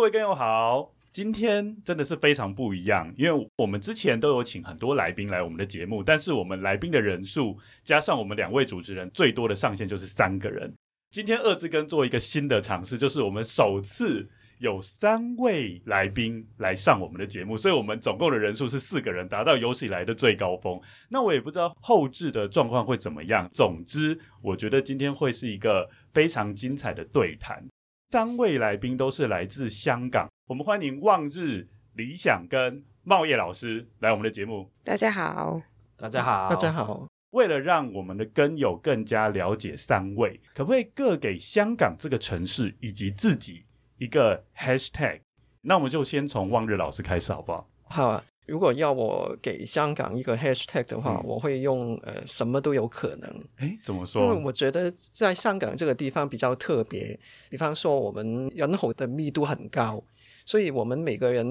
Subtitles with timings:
[0.00, 10.72] 各位根友好，今天真的是非常不一样，因为我们之前都有请很多来宾来我们的节目，但是我们来宾的人数加上我们两位主持人，最多的上限就是三个人。
[11.10, 14.26] 今天二志根做一个新的尝试，就是我们首次
[14.58, 20.80] 有三位来宾来上我们的节目，所以我们总共的人数是四个人，达到有史以来的最高峰。
[21.10, 27.62] 那我也不知道后置的状况会怎么样，总之我觉得今天会是一个非常精彩的对谈。
[28.10, 34.68] 三位来宾都是来自香港，我们欢迎望日、理想跟茂业老师来我们的节目。
[34.82, 35.62] 大家好，
[35.96, 37.06] 大家好，大家好。
[37.30, 43.64] 为了让我们的根友更加了解三位，可不可以各给香港这个城市以及自己
[43.98, 45.20] 一个 hashtag？
[45.60, 47.70] 那我们就先从望日老师开始，好不好？
[47.84, 48.24] 好啊。
[48.50, 53.30] 如果要我给香港一个 hashtag 的话，嗯、我会用呃什么都有可能。
[53.58, 54.24] 诶，怎么说？
[54.24, 57.16] 因为我觉得在香港这个地方比较特别，
[57.48, 60.02] 比方说我们人口的密度很高，
[60.44, 61.46] 所以我们每个人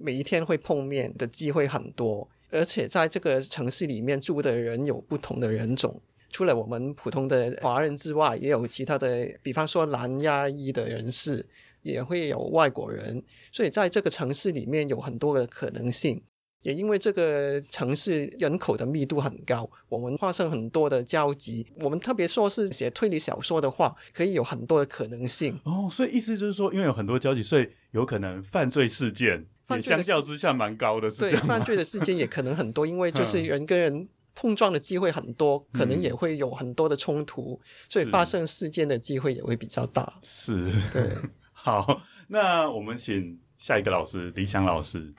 [0.00, 11.44] 每一天会碰面的机会很多，而且在这个城市里面住的人有不同的人种，除了我们普通的华人之外，也有其他的，比方说南亚裔的人士，
[11.82, 16.22] 也会有外国人，所以在这个城市里面有很多的可能性。
[16.64, 21.64] 也因为这个城市人口的密度很高，我们发生很多的交集。
[21.76, 25.60] 我们特别说是写推理小说的话，可以有很多的可能性。
[25.64, 31.10] 哦，所以意思就是说，因为有很多交集，所以有可能犯罪事件也相较之下蛮高的。
[31.10, 31.42] 是这样吗？
[31.42, 40.14] 对，犯罪的事件也可能很多，因为就 是人跟人碰撞的机会很多，可能也会有很多的冲突，嗯、所以发生事件的机会也会比较大。
[40.22, 41.10] 是，对。
[41.52, 45.14] 好，那我们请下一个老师，李想老师。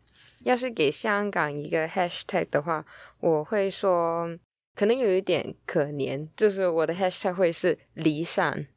[0.46, 2.86] 要是给香港一个 hashtag 的话，
[3.20, 4.30] 我会说
[4.76, 8.68] 可能有一点可怜，就是我的 hashtag 会是离散。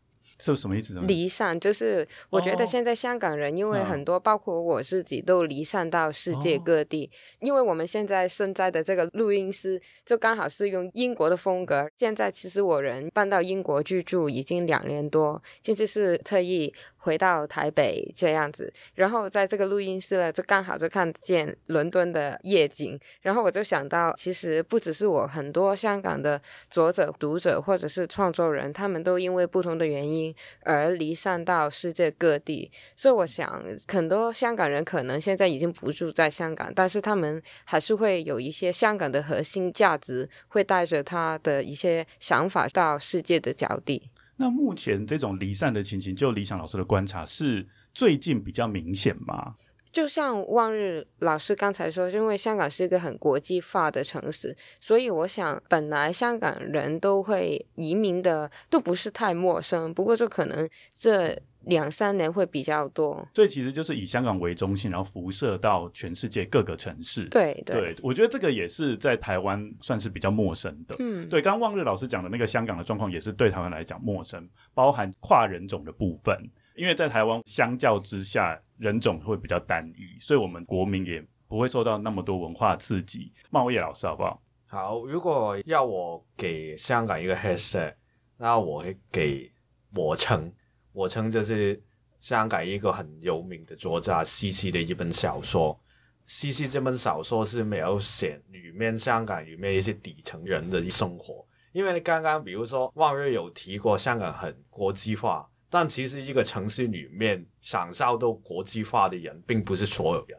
[0.41, 0.95] 是什么意思？
[1.01, 7.11] 离散就是我觉得现在香港人，因为很多，包括我自己，都离散到世界各地。
[7.41, 11.91] 因为我们现在现在的这个录音师，就刚好是用英国的风格。
[11.97, 18.73] 现在其实我人搬到英国居住已经两年多，甚至是特意回到台北这样子。
[18.95, 22.99] 然后在这个录音室呢，就刚好就看见伦敦的夜景。
[23.23, 30.35] 然后我就想到，其实不只是我，很多香港的作者、读者或者是创作人，他们都因为不同的原因。
[30.63, 44.11] 而离散到世界各地，所以我想很多香港人可能现在已经不住在香港，但是他们还是会有一些香港的核心价值，会带着他的一些想法到世界的角地。
[44.39, 49.57] 那目前这种离散的情形，就理想老师的观察，是最近比较明显吗？
[49.91, 59.93] 就像望日老师刚才说，因为香港是一个很国际化的城市，所以我想本来香港人都会移民的，都不是太陌生。
[59.93, 63.27] 不过就可能这两三年会比较多。
[63.35, 67.25] 所以其实就是以香港为中心，然后辐射到全世界各个城市。
[67.27, 70.97] 对对，对，我觉得这个也是在台湾算是比较陌生的。
[70.99, 76.37] 嗯，对，刚刚望日老师讲的那个香港的状况，也是对台湾来讲陌生，包含跨人种的部分。
[76.75, 83.33] 因为在台湾相较之下，人种会比较单一，所以我们国民也不会受到那么多文化刺激。
[83.51, 84.41] 茂业老师，好不好？
[84.69, 87.95] 好，如果要我给香港一个 hashtag，
[88.37, 89.51] 那我会给
[89.93, 90.53] 我城。
[90.99, 91.81] 我称这是
[92.19, 95.79] 香港一个很有名的作家西西的一本小说。
[96.27, 101.47] 西西这本小说是描写里面香港里面一些底层人的生活。
[101.71, 105.49] 因为刚刚比如说望日有提过香港很国际化。
[105.71, 110.37] 但其实一个城市里面享受到国际化的人，并不是所有人。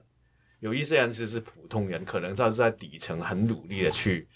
[0.60, 4.28] 有一些人其实是普通人，可能他是在底层很努力的去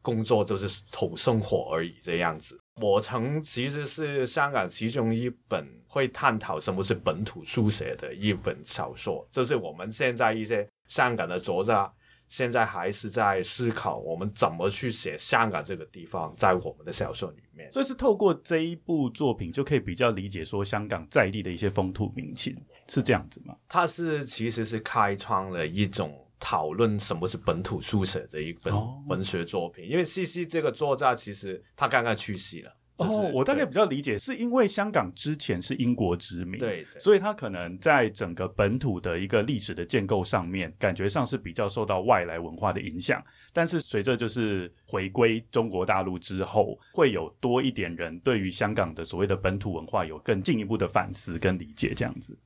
[0.00, 2.58] 工作，就是讨生活而已这样子。
[2.80, 11.92] 我曾其实是香港其中一本会探讨什么是本土书写的一本小说，就是我们现在一些香港的作家。
[12.28, 17.72] 现在还是在思考我们怎么去写香港这个地方，在我们的小说里面。
[17.72, 22.54] 所以是透过这一部作品，就可以比较理解说香港在地的一些风土民情，
[22.86, 23.56] 是这样子吗？
[23.66, 28.72] 它是其实是开创了一种讨论什么是本土书写的一本
[29.08, 29.84] 文学作品。
[29.84, 43.22] 哦、因为西西这个作家其实他刚刚去世了，就是、哦，我大概比较理解，是因为香港之前是英国殖民，对，所以它可能在整个本土的一个历史的建构上面，感觉上是比较受到外来文化的影响。
[43.52, 52.38] 但是随着就是回归中国大陆之后，会有多一点人对于香港的所谓的本土文化有更进一步的反思跟理解，这样子。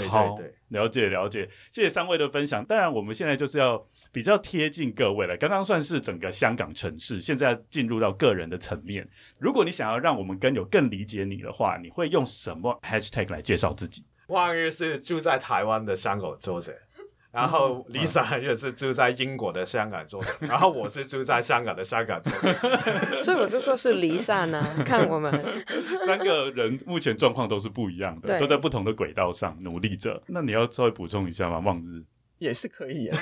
[0.00, 2.64] 对对对，了解了解，谢谢三位的分享。
[2.64, 3.80] 当然，我们现在就是要
[4.10, 5.36] 比较贴近各位了。
[5.36, 9.08] 刚刚算是整个香港城市，现在进入到个人的层面。
[9.38, 14.04] 如果你想要让我们更有更理解你的话，你会用什么 hashtag 来介绍自己？
[14.28, 16.74] 万一是住在台湾的香港作者。
[17.34, 22.54] 然后 Lisa 也是住在英国的香港做的， 然后我是住在香港的香港做的，
[23.22, 24.64] 所以我就说是离散呢。
[24.86, 25.32] 看我们
[26.06, 30.22] 三个人目前状况都是不一样的，都在不同的轨道上努力着。
[30.28, 31.58] 那你要稍微补充一下吗？
[31.58, 32.04] 望日
[32.38, 33.18] 也是可以啊。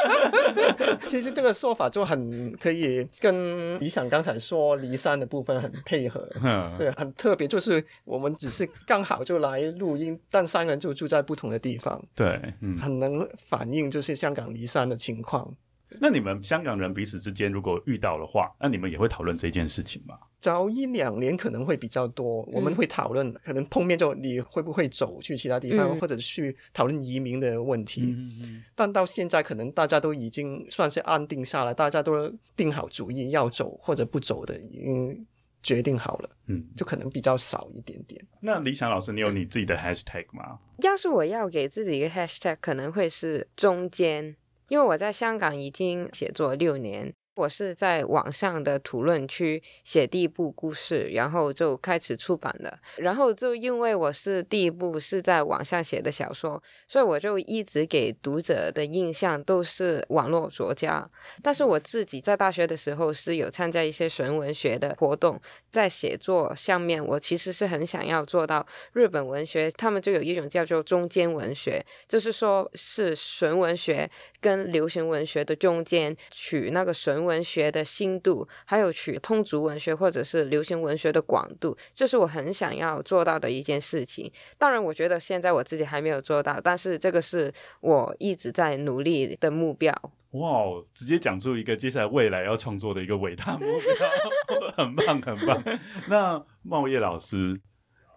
[1.06, 6.28] 其实这个说法就很可以跟理想刚才说离山的部分很配合，
[6.78, 7.46] 对，很特别。
[7.46, 15.54] 就是我们只是刚好就来录音，但三个人就住在不同的地方，对，嗯，很能反映就是香港离山的情况。
[16.00, 20.18] 那你们香港人彼此之间如果遇到的话，那你们也会讨论这件事情吗？
[20.38, 28.02] 早一两年可能会比较多，我们会讨论，可能碰面就你会不会走去其他地方，嗯、或者去讨论移民的问题。
[28.02, 35.26] 嗯嗯、但到现在，可能大家都已经算是安定下来，大家都定好主意要走或者不走的，已经
[35.62, 36.30] 决定好了。
[36.46, 38.24] 嗯，就可能比较少一点点。
[38.40, 40.58] 那李想老师，你有你自己的 hashtag 吗？
[40.78, 44.36] 要是我要给自己一个 hashtag，可能会是中间。
[44.70, 47.12] 因为我在香港已经写作六年。
[47.40, 52.78] 我是在网上的讨论区写第一部故事，然后就开始出版了。
[52.98, 61.08] 然后就因为我是第一部是在网上写的小说，所以我就一直给读者的印象都是网络作家。
[61.42, 65.40] 但是我自己在大学的时候是有参加一些纯文学的活动，
[65.70, 74.10] 在写作上面，我其实是很想要做到日本文学，他们就有一种叫做中间文学，就是说是纯文学
[74.42, 77.29] 跟流行文学的中间，取那个纯文。
[77.30, 84.30] 文学的新度，还有取通俗文学或者是流行文学的广度，这是我很想要做到的一件事情。
[84.58, 89.94] 当然，我觉得现在我自己还没有做到，但是这个是我一直在努力的目标。
[90.32, 95.62] 哇，直接讲出一个接下来未来要创作的一个伟大目标， 很棒，很棒。
[96.08, 97.60] 那茂业老师，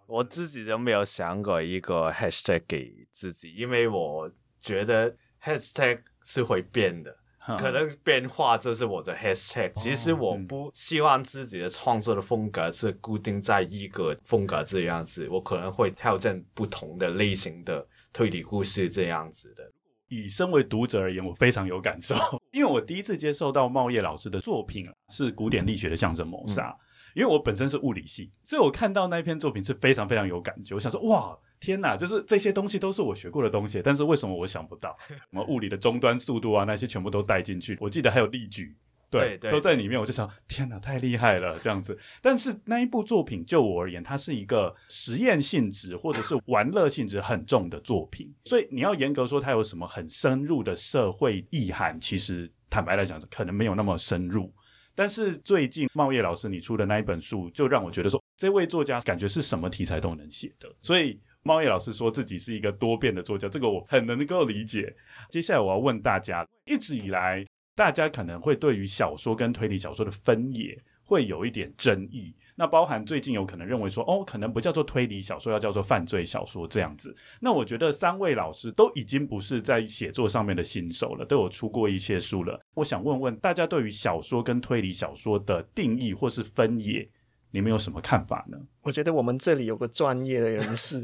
[0.07, 7.17] 我自己就没有想过一个 hashtag 给自己，因为我觉得 hashtag 是会变的。
[7.57, 19.63] 可能变化这是我的 hashtag，其实我不希望自己的创作的风格是固定在一个风格这样子，我可能会挑战不同的类型的推理故事这样子的。
[20.07, 22.15] 以身为读者而言，我非常有感受，
[22.53, 26.77] 因为我第一次接受到茂业老师的作品是古典力学的象征谋杀，嗯、
[27.15, 31.37] 因为我本身是物理系，所以我看到那篇作品是非常非常有感觉，我想说哇。
[31.63, 34.93] 天呐，就是这些东西都是我学过的东西，但是为什么我想不到？
[35.07, 37.77] 什么物理的终端速度啊，那些全部都带进去。
[37.79, 38.75] 我记得还有例举，
[39.09, 39.97] 对，对对都在里面。
[39.97, 41.97] 我就想，天呐，太厉害了，这样子。
[42.21, 48.29] 但是那一部作品，就我而言，它是一个实验性质或者是玩乐性质很重的作品。
[48.43, 54.53] 所以你要严格说它有什么很深入的社会意涵，其实坦白来讲，可能没有那么深入。
[54.93, 61.17] 但是最近茂业老师你出的那一本书，就让我觉得说，这位作家感觉是什么题材都能写的，所以。
[61.43, 64.93] 茂业老师说自己是一个多变的作家，这个我很能够理解。
[65.29, 67.45] 接下来我要问大家，一直以来
[67.75, 77.13] 大家可能会对于小说跟推理小说的分野会有一点争议，那包含最近有可能认为说，哦，可能不叫做推理小说，要叫做犯罪小说这样子。
[77.41, 82.57] 那我觉得三位老师都已经不是在写作上面的新手了，都有出过一些书了。
[82.73, 87.07] 我想问问大家，对于小说跟推理小说的定义或是分野，
[87.53, 88.57] 你们有什么看法呢？
[88.81, 90.97] 我觉得我们这里有个专业的人士，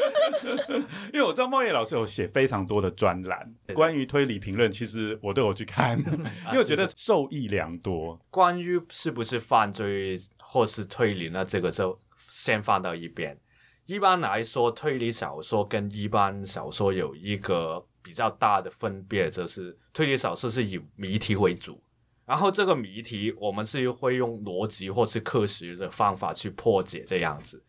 [1.12, 5.98] 因为我知道茂业老师有写非常多的专栏，关于推理评论，其实我都有去看，
[6.48, 8.18] 因为我觉得受益良多。
[8.30, 11.44] 关于是不是犯罪或是推理呢？
[11.44, 13.38] 这个就先放到一边。
[13.84, 21.78] 一般来说，推理小说跟一般小说有一个比较大的分别，就是推理小说是以谜题为主。
[22.26, 27.64] 然后这个谜题，我们是会用逻辑或是科学的方法去破解，这样子。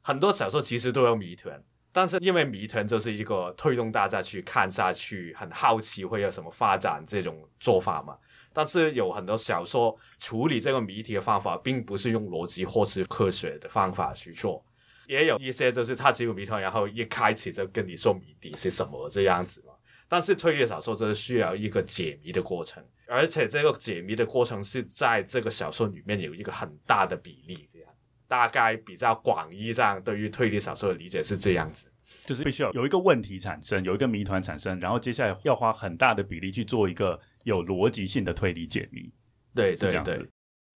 [0.00, 1.62] 很多小说其实都有谜团，
[1.92, 8.16] 但是因为谜团就是一个推动大家去看下去，很好奇会有什么发展这种做法嘛。
[8.54, 14.64] 但是有很多小说处理这个谜题的方法，并不是用逻辑或是科学的方法去做，
[15.06, 19.62] 也有一些就是它只有谜团，然后一开始就跟你说谜底是什么这样子。
[20.08, 27.88] 但是推理小说就是需要一个解谜的过程，而且这个解谜的过程是在这个小说里面有一个很大的比例，这样
[28.26, 31.92] 大概比较广义上对于推理小说的理解是这样子，
[32.24, 39.12] 就是必须要有一个问题产生，有一个谜团产生，然后接下来要花很大的比例去做一个有逻辑性的推理解谜，
[39.54, 40.28] 对，对，对，对。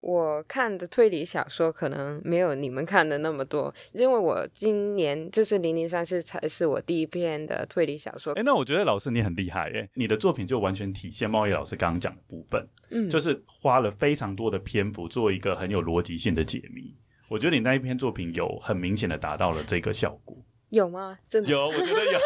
[0.00, 8.33] 我看的推理小说可能没有你们看的那么多，因为我今年就是《零零散事》才是我第一篇的推理小说。
[8.33, 16.95] 哎，那我觉得老师你很厉害耶，你的作品就完全体现贸易老师刚刚讲的部分，嗯，就是花了非常多的篇幅做一个很有逻辑性的解谜。
[17.28, 20.37] 我觉得你那一篇作品有很明显的达到了这个效果。
[20.70, 21.18] 有吗？
[21.28, 22.18] 真的有，我觉得有。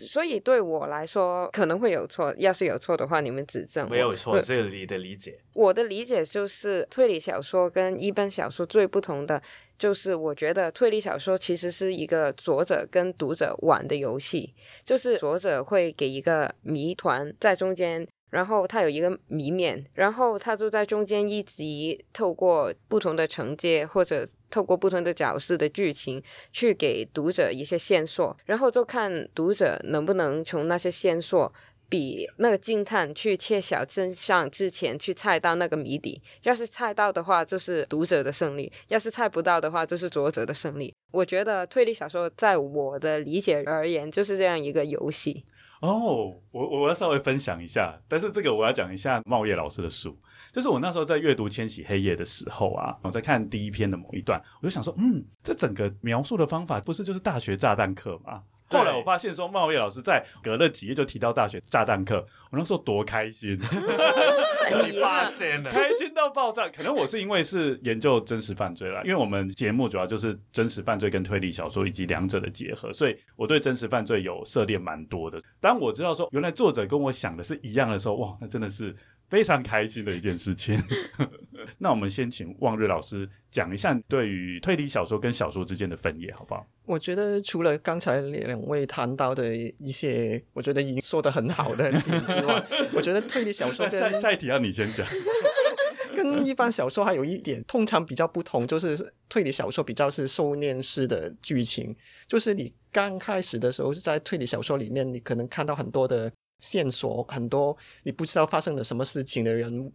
[0.06, 3.88] 所以对我来说可能会有错，要是有错的话，你们指正。
[3.88, 5.38] 没有错， 这是你的理解。
[5.52, 9.42] 我的理解就是，推理小说跟一般小说最不同的，
[9.78, 18.06] 就是我觉得推理小说其实是一个作者跟读者玩的游戏，就是作者会给一个谜团在中间。
[18.30, 31.52] 然后他有一个谜面，然后他就在中间一集透过不同的情节或者透过不同的角色的剧情去给读者一些线索，然后就看读者能不能从那些线索
[31.88, 36.20] 比那个侦探去揭晓真相之前去猜到那个谜底。
[36.42, 40.92] 要是猜到的话，就是读者的胜利；要是猜不到的话，就是作者的胜利。
[41.12, 45.44] 我觉得推理小说在我的理解而言，就是这样一个游戏。
[45.86, 50.16] 哦、我我我要稍微分享一下，但是这个我要讲一下茂业老师的书，
[50.52, 58.42] 就是我那时候在阅读《千禧黑夜》的时候啊，我在看第一篇的某一段，我就想说，嗯，这整个描述的方法不是就是大学炸弹课吗？
[58.68, 63.58] 后来我发现说，茂业老师在隔了几页就提到大学炸弹课，我那时候多开心，
[64.84, 66.68] 你发现了， 开心到爆炸。
[66.68, 75.40] 可能我是因为是研究真实犯罪啦，因为我们节目主要就是真实犯罪跟推理小说以及两者的结合，所以我对真实犯罪有涉猎蛮多的。
[75.60, 78.94] 当我知道说原来作者跟我想的是一样的时候，哇，那真的是。
[79.28, 80.80] 非常开心的一件事情。
[81.86, 86.66] 那我们先请望日老师讲一下对于推理小说跟小说之间的分野，好不好？
[86.84, 95.06] 我觉得除了刚才两位谈到的一些，我觉得已经说的很好的点之外， 我觉得推理小说跟下下一题要你先讲。
[96.12, 101.94] 跟一般小说还有一点，通常比较不同，就是推理小说比较是收敛式的剧情，
[102.26, 106.32] 就是你刚开始的时候是在推理小说里面，你可能看到很多的。
[106.60, 109.92] 线索很多，你不知道发生了什么事情的人，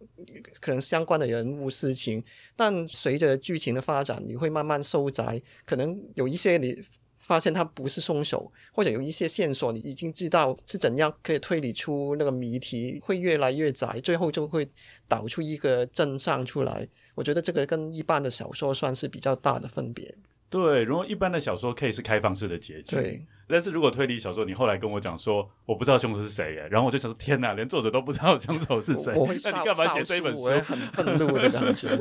[0.60, 2.22] 可能相关的人物事情，
[2.56, 6.82] 但随着剧情的发展，你会慢慢收窄，可能有一些你
[7.18, 14.68] 发现他不是凶手，或者有一些线索你已经知道是怎样可以推理出那个谜题，会越来越窄，最后就会
[15.06, 16.88] 导出一个真相出来。
[17.14, 20.14] 我觉得这个跟一般的小说算是比较大的分别。
[20.52, 23.26] 对，如果一般的小说可以是开放式的结局，对。
[23.48, 30.44] 但是如果推理小说，你后来跟我讲说我不知道凶手是谁耶，然后我就想说天哪，连作者都不知道凶手是谁，那你干嘛写这一本书？
[30.44, 31.88] 我很愤怒的感觉。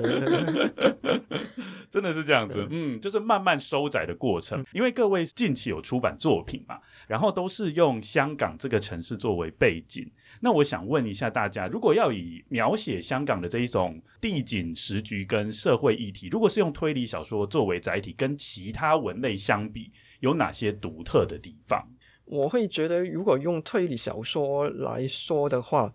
[1.89, 4.63] 真的是这样子，嗯，就是慢慢收窄的过程。
[4.71, 10.09] 因为各位近期有出版作品嘛，然后都是用香港这个城市作为背景。
[10.43, 21.87] 那我想问一下大家，如果要以描写香港的这一种地景、时局跟社会议题，如果是用推理小说作为载体，跟其他文类相比，有哪些独特的地方？
[22.25, 25.93] 我会觉得，如果用推理小说来说的话，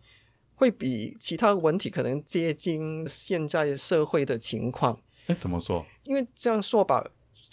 [0.55, 5.01] 会比其他文体可能接近现在社会的情况。
[5.27, 5.85] 诶，怎么说？
[6.05, 7.05] 因为这样说吧。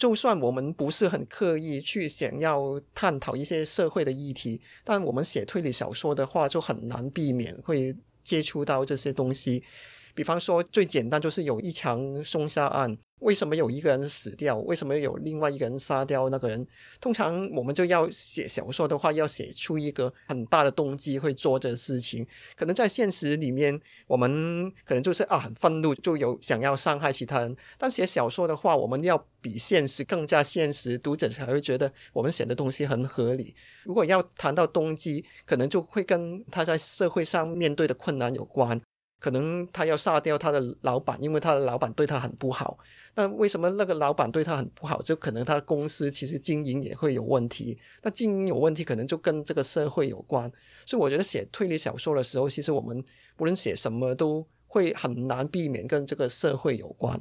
[0.04, 9.62] 就算我们不是很刻意去想要探讨一些社会的议题，但我们写推理小说的话，就很难避免会接触到这些东西。
[10.14, 12.96] 比方说，最简单就是有一场凶杀案。
[13.20, 14.58] 为什么有一个人死掉？
[14.58, 16.66] 为什么有另外一个人杀掉那个人？
[17.00, 22.26] 通常我们就要写小说的话，要写出一个很大的动机会做这事情。
[22.54, 27.56] 可能在现实里面，我们可能就是啊很愤怒，就有想要伤害其他人。
[27.78, 33.54] 但写小说的话，我们要比现实更加现实，读者才会觉得我们写的东西很合理。
[33.84, 38.78] 如果要谈到动机，可能就会跟他在社会上面对的困难有关。
[39.24, 42.78] 可能他要杀掉他的老板，因为他的老板对他很不好。
[43.14, 45.00] 那为什么那个老板对他很不好？
[45.00, 47.78] 就可能他的公司其实经营也会有问题。
[48.02, 50.52] 那经营有问题，可能就跟这个社会有关。
[50.84, 53.02] 所以我觉得写推理小说的时候，其实我们
[53.34, 57.18] 不论写什么，都会很难避免跟这个社会有关。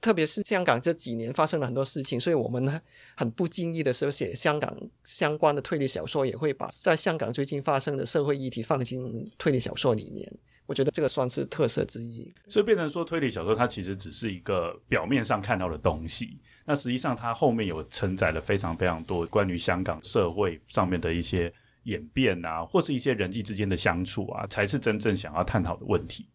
[0.00, 2.82] 特别是香港这几年发生了很多事情，所以我们
[3.16, 10.28] 很不经意的时候写香港相关的推理小说，也会把在香港最近发生的社会议题放进推理小说里面。
[10.68, 21.50] 我觉得这个算是特色之一，所以变成说推理小说它其实只是一个表面上看到的东西，那实际上它后面有承载了非常非常多关于香港社会上面的一些
[21.84, 26.28] 演变啊，或是一些人际之间的相处啊，才是真正想要探讨的问题。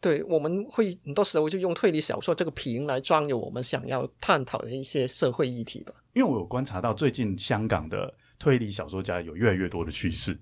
[0.00, 5.92] 对，我们会很多时候就用推理小说这个瓶来装有我们想要探讨的一些社会议题吧。
[6.12, 10.38] 因为我有观察到，最近香港的推理小说家有越来越多的趋势。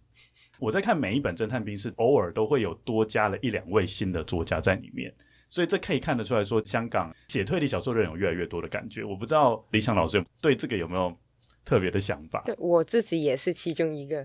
[0.59, 5.13] 我在看每一本侦探兵是，偶尔都会有多加了一两位新的作家在里面，
[5.49, 9.05] 所以这可以看得出来说，香港写推理小说的人有越来越多的感觉。
[9.05, 11.17] 我不知道李想老师对这个有没有？
[11.67, 14.25] 特别的想法，对，我自己也是其中一个，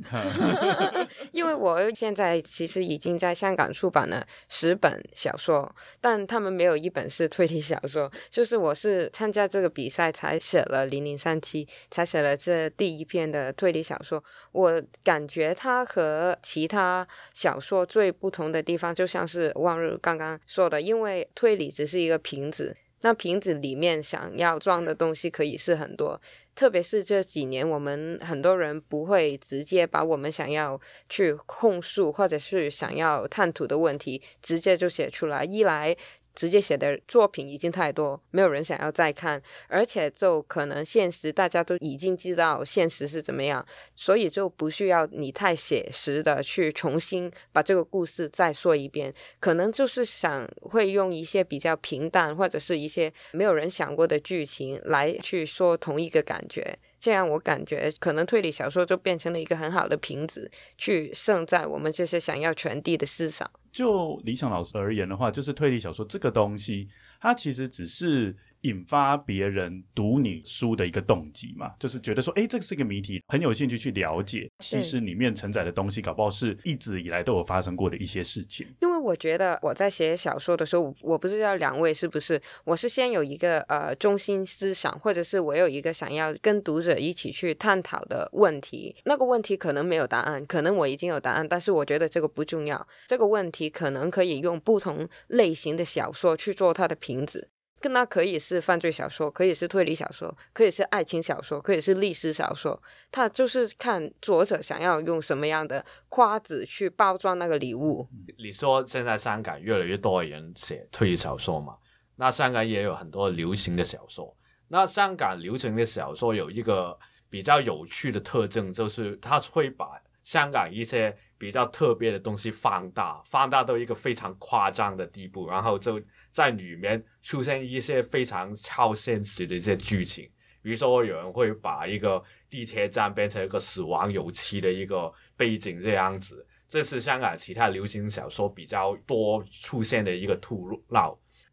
[1.34, 14.24] 因为我现在其实已经在香港出版了十本小说，但他们没有一本是推理小说，就是我是参加这个比赛才写了零零三七，才写了这第一篇的推理小说。
[14.52, 26.22] 我感觉它和其他小说最不同的地方，就像是望日刚刚说的，因为推理只是一个瓶子，那瓶子里面想要装的东西可以是很多。
[26.54, 30.80] 特别是这几年，我们很多人不会直接把我们想要
[31.10, 35.44] 去控诉或者是想要探讨的问题直接就写出来。
[35.46, 35.96] 一来，
[36.34, 56.78] 直接写的作品已经太多，没有人想要再看，而且就可能现实大家都已经知道现实是怎么样，所以就不需要你太写实的去重新把这个故事再说一遍，可能就是想会用一些比较平淡或者是一些没有人想过的剧情来去说同一个感觉。
[57.00, 63.50] 这样我感觉可能推理小说就变成了一个很好的瓶子，去盛在我们这些想要传递的思想。
[63.72, 66.88] 就理想老师而言的话，就是推理小说这个东西，
[67.20, 68.36] 它其实只是。
[68.62, 74.48] 引发别人读你书的一个动机嘛，就是觉得说，哎，这个是一个谜题，很有兴趣去了解。
[74.60, 78.68] 其实里面承载的东西，搞不好是一直以来都有发生过的一些事情。
[79.02, 88.96] 我觉得我在写小说的时候，我不知道两位是不是，我是先有一个呃中心思想，或者是我有一个想要跟读者一起去探讨的问题。
[89.06, 92.88] 那个问题可能没有答案，可能我已经有答案，但是我觉得这个不重要。
[93.08, 97.50] 这个问题可能可以用不同类型的小说去做它的瓶子。
[97.82, 102.82] 跟它可以是犯罪小说，可以是推理小说，可以是爱情小说，可以是历史小说。
[103.12, 108.08] 它就是看作者想要用什么样的夸子去包装那个礼物。
[108.38, 111.76] 你说现在香港越来越多的人写推理小说嘛？
[112.16, 114.38] 那香港也有很多流行的小说。
[114.68, 116.98] 那香港流行的小说有一个
[117.30, 126.00] 比较有趣的特征，就是它会把香港一些比较特别的东西放大，放大到一个非常夸张的地步，然后就。
[126.32, 130.24] 在里面出现一些非常超现实的一些剧情，
[130.62, 140.82] 比如说有人会把一个地铁站变成一个死亡游戏的一个背景这样子，这是香港其他流行小说比较多出现的一个突兀。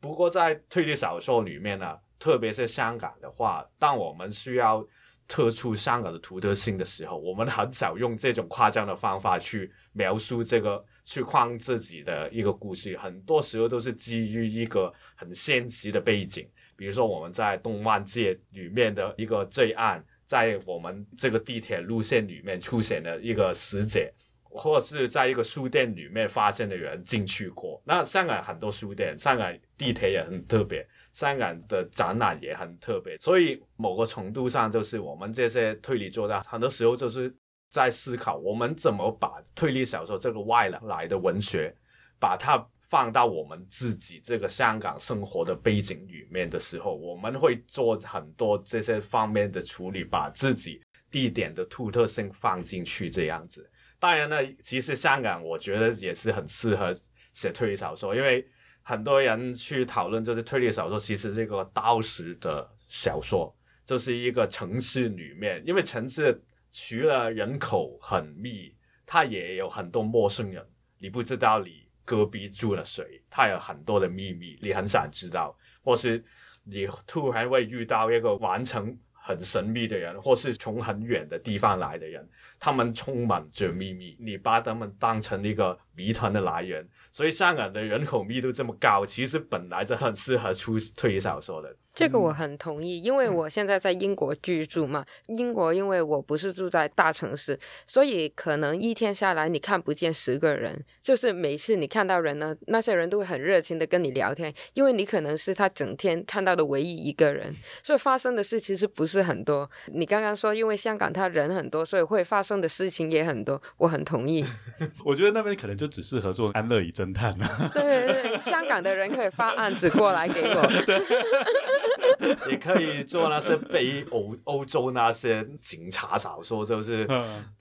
[0.00, 4.86] 不过在推理小说里面呢，特别是香港的话，当我们需要
[5.26, 10.84] 特出香港的独特性的时候，我们很少用这种夸张的方法去描述这个。
[11.08, 24.06] 去框自己的一个故事，很多时候都是基于一个很现实的背景，比如说我们在动漫界里面的一个罪案，在我们这个地铁路线里面出现的一个死者，
[24.42, 27.82] 或者是在一个书店里面发现的人进去过。
[27.86, 37.34] 那香港很多书店，香港地铁也很特别，香港的展览也很特别，所以某个程度上就是我们这些推理作家，很多时候就是。
[37.70, 41.74] 在思考我们怎么把推理小说这个外来来的文学，
[42.18, 53.70] 把它放到我们自己这个香港生活的背景里面的时候，我们会做很多这些方面的处理，把自己地点的独特性放进去这样子。
[53.98, 56.96] 当然呢，其实香港我觉得也是很适合
[57.34, 58.48] 写推理小说，因为
[58.82, 63.54] 很多人去讨论这些推理小说，其实这个都市的小说
[63.84, 66.42] 就是一个城市里面，因为城市。
[66.80, 68.72] 除了人口很密，
[69.04, 70.64] 他也有很多陌生人。
[70.96, 75.58] 你不知道你隔壁住了谁，他有很多的秘密，你很想知道。
[75.82, 76.24] 或是
[76.62, 82.26] 你突然会遇到一个完成很神秘的人，或是从很远的地方来的人，
[82.60, 86.88] 他们充满着秘密，你把他们当成一个谜团的来源。
[87.10, 91.74] 所以香港的人口密度这么高，其实本来就很适合出推理小说的。
[91.94, 95.04] 这个我很同意，因为我现在在英国居住嘛。
[95.26, 97.58] 英国因为我不是住在大城市，
[97.88, 109.68] 所以可能一天下来你看不见十个人，就是每次你看到人呢，那些人都会很热情的跟你聊天，因为你可能是他整天看到的唯一一个人，所以发生的事其实不是是很多。
[109.86, 114.44] 你刚刚说，因为香港他人很多，所以会发生的事情也很多，我很同意。
[115.02, 117.70] 我觉得那边可能就只适合做安乐椅侦探了。
[117.74, 120.66] 对对对，香港的人可以发案子过来给我。
[120.86, 127.06] 对，也可以做那些北欧欧洲那些警察小说，就是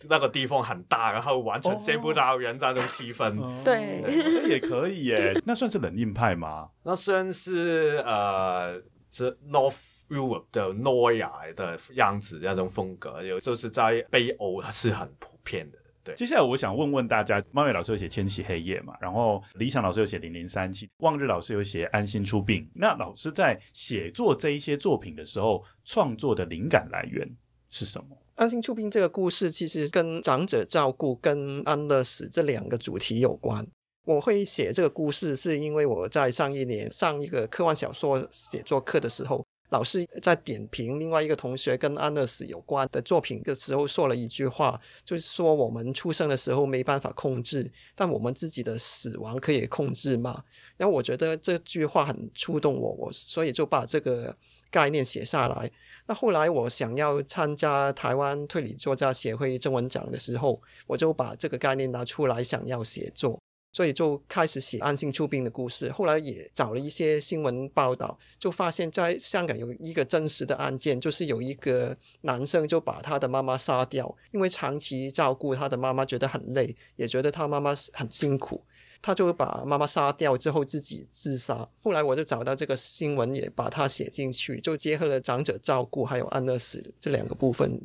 [0.10, 3.40] 那个地方很大，然后完全见不到人这种气氛。
[3.42, 4.04] 哦、对，
[4.48, 5.34] 也可以耶。
[5.46, 6.70] 那算是冷硬派吗？
[6.84, 9.76] 那算是呃，是 North
[10.10, 15.78] Europe 的诺亚的样子那种风格，有就是在北欧是很普遍的。
[16.08, 18.94] 对，接下来我想问问大家，猫尾老师有写《千禧黑夜》嘛？
[19.02, 22.62] 然后理想老师有写《零零三七》，望日老师有写《安心出殡》。
[22.74, 27.30] 那老师在写作这一些作品的时候，创作的灵感来源
[27.70, 28.18] 是什么？
[28.36, 33.68] 安心出殡这个故事其实跟长者照顾跟安乐死这两个主题有关。
[34.06, 50.44] 我会写这个故事，是因为我在上一年上一个科幻小说写作课的时候，老师在点评另外一个同学跟安乐死有关的作品的时候，说了一句话，就是说我们出生的时候没办法控制，但我们自己的死亡可以控制吗？
[50.78, 54.36] 然后我觉得这句话很触动我，我所以就把这个
[54.72, 55.70] 概念写下来。
[56.06, 63.38] 那后来我想要参加台湾推理作家协会征文奖的时候，我就把这个概念拿出来，想要写作。
[63.78, 78.66] 所以就开始写安心出殡的故事，后来也找了一些新闻报道，就发现在香港有一个真实的案件，就是有一个男生就把他的妈妈杀掉，因为长期照顾他的妈妈觉得很累，也觉得他妈妈很辛苦，
[79.00, 81.70] 他就把妈妈杀掉之后自己自杀。
[81.84, 87.80] 后来我就找到这个新闻，也把它写进去，就结合了长者照顾还有安乐死这两个部分，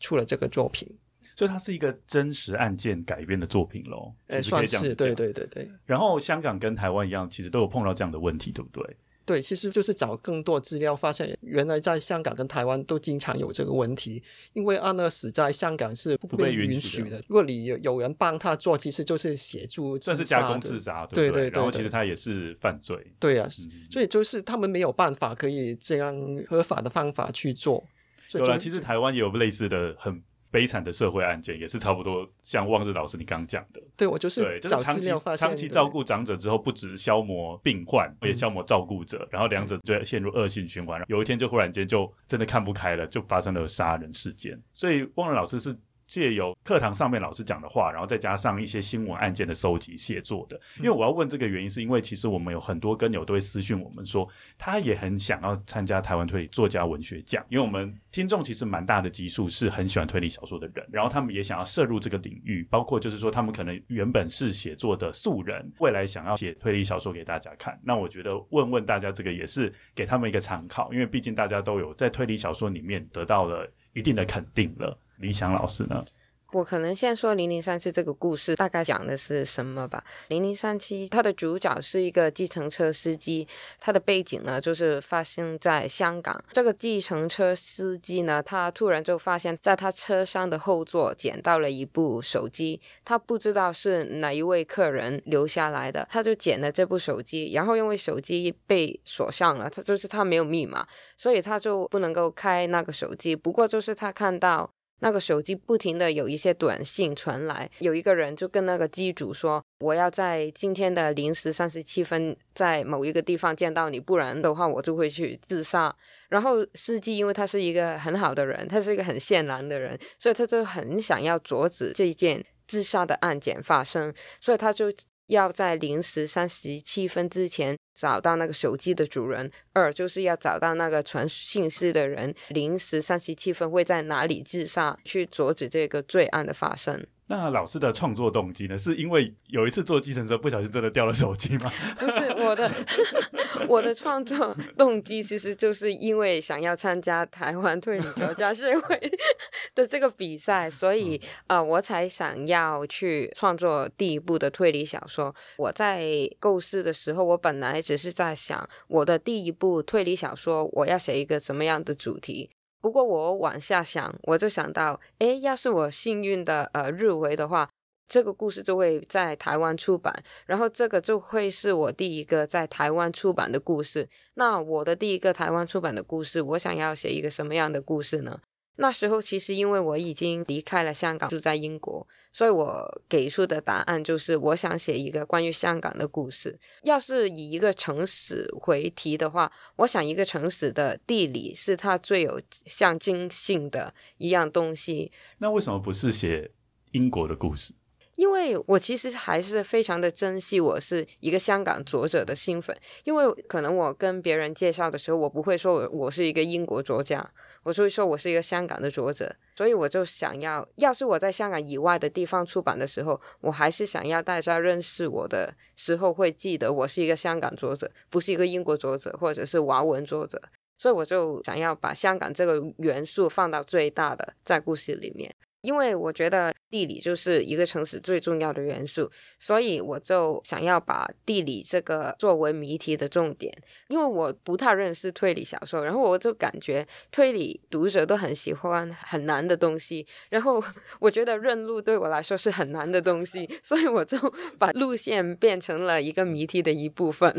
[0.00, 0.98] 出了这个作品。
[1.36, 5.70] 所以它是一个真实案件改编的作品喽，哎，算是对对对对。
[5.84, 8.96] 然后香港跟台湾一样，其实都有碰到这样的问题，对不对？
[9.26, 14.22] 对，其实就是找更多资料，发现原来在香港跟台湾都经常有这个问题。
[14.54, 21.50] 因为安乐死在香港是不被允许的，如果你有有人帮他做，其实就是协助，这是加工自杀，对不对？
[21.50, 22.96] 对然后其实他也是犯罪。
[23.18, 27.84] 对啊，嗯、所以就是他们没有办法可以这样合法的方法去做。
[28.32, 30.22] 有了，其实台湾也有类似的很。
[30.56, 44.58] 悲惨的社会案件也是差不多，像望日老师你刚讲的，对我就是对，就是长期长期照顾长者之后，不止消磨病患，也消磨照顾者，然后两者就陷入恶性循环，有一天就忽然间就真的看不开了，就发生了杀人事件。
[44.72, 45.76] 所以望日老师是。
[46.06, 50.60] 借由课堂上面老师讲的话，然后再加上一些新闻案件的收集写作的。
[50.78, 67.78] 因为我要问这个原因，是因为其实我们有很多跟友都会私讯我们说，他也很想要参加台湾推理作家文学奖，因为我们听众其实蛮大的基数是很喜欢推理小说的人，然后他们也想要涉入这个领域，包括就是说他们可能原本是写作的素人，未来想要写推理小说给大家看。
[67.82, 74.96] 那我觉得问问大家这个也是给他们一个参考，因为毕竟大家都有在推理小说里面得到了一定的肯定了。
[75.18, 76.04] 理想老师呢？
[76.52, 80.02] 我可能先说《零零三七》这个故事，大概讲的是什么吧。
[80.28, 83.46] 零零三七，它的主角是一个计程车司机，
[83.80, 86.42] 他的背景呢就是发生在香港。
[86.52, 100.86] 这个计程车司机呢，他突然就发现，在他车厢的后座捡到了一部手机，他不知道是哪一位客人留下来的，他就捡了这部手机，然后因为手机被锁上了，他就是他没有密码，
[101.18, 103.34] 所以他就不能够开那个手机。
[103.34, 104.70] 不过就是他看到。
[105.00, 115.94] 那个手机不停的有一些短信传来，有一个人就跟那个机主说：“我要在今天的零时三十七分在某一个地方见到你，不然的话我就会去自杀。”
[116.30, 124.92] 然后司机因为他是一个很好的人，他是一个很善良的人，所以他就很想要阻止这件自杀的案件发生，所以他就。
[125.26, 137.06] 要在零时三十七分之前找到那个手机的主人，二就是要找到那个传信息的人，零时三十七分会在哪里自杀，去阻止这个罪案的发生。
[137.28, 138.78] 那老师的创作动机呢？
[138.78, 141.72] 是因为有一次坐计程车不小心真的掉了手机吗？
[141.98, 142.70] 不是我的，
[143.66, 149.00] 我的创作动机其实就是因为想要参加台湾推理作家协会
[149.74, 155.34] 的这个比赛，所以呃，我才想要去创作第一部的推理小说。
[155.56, 156.06] 我在
[156.38, 162.50] 构思的时候，我本来只是在想我的第一部推理小说我要写一个什么样的主题。
[162.86, 167.68] 不过我往下想，我就想到，哎，要是我幸运的呃入围的话，
[168.06, 174.08] 这个故事就会在台湾出版，然后这个就会是我第一个在台湾出版的故事。
[174.34, 178.38] 那我的第一个台湾出版的故事，我想要写一个什么样的故事呢？
[178.76, 186.58] 那时候其实因为我已经离开了香港，住在英国，所以我给出的答案就是我想写一个关于香港的故事。
[186.82, 195.10] 要是以一个城市为题的话，我想一个城市的地理是它最有象征性的一样东西。
[195.38, 196.50] 那为什么不是写
[196.92, 197.72] 英国的故事？
[198.16, 207.30] 因为我其实还是非常的珍惜我是一个香港作者的身份，因为可能我跟别人介绍的时候，我不会说我我是一个英国作家，
[207.66, 220.40] 我就会说我是一个香港的作者，所以我就想要，要是我在香港以外的地方出版的时候，我还是想要大家认识我的时候会记得我是一个香港作者，不是一个英国作者或者是华文作者，
[220.78, 225.34] 所以我就想要把香港这个元素放到最大的在故事里面。
[225.66, 233.52] 因为我觉得地理就是一个城市最重要的元素，所以我就想要把地理这个作为谜题的重点。
[233.88, 240.62] 因为我不太认识推理小说，然后我就感觉推理读者都很喜欢很难的东西，然后
[241.00, 244.16] 我觉得认路对我来说是很难的东西，所以我就
[244.56, 247.34] 把路线变成了一个谜题的一部分。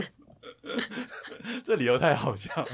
[1.63, 2.67] 这理由太好笑了。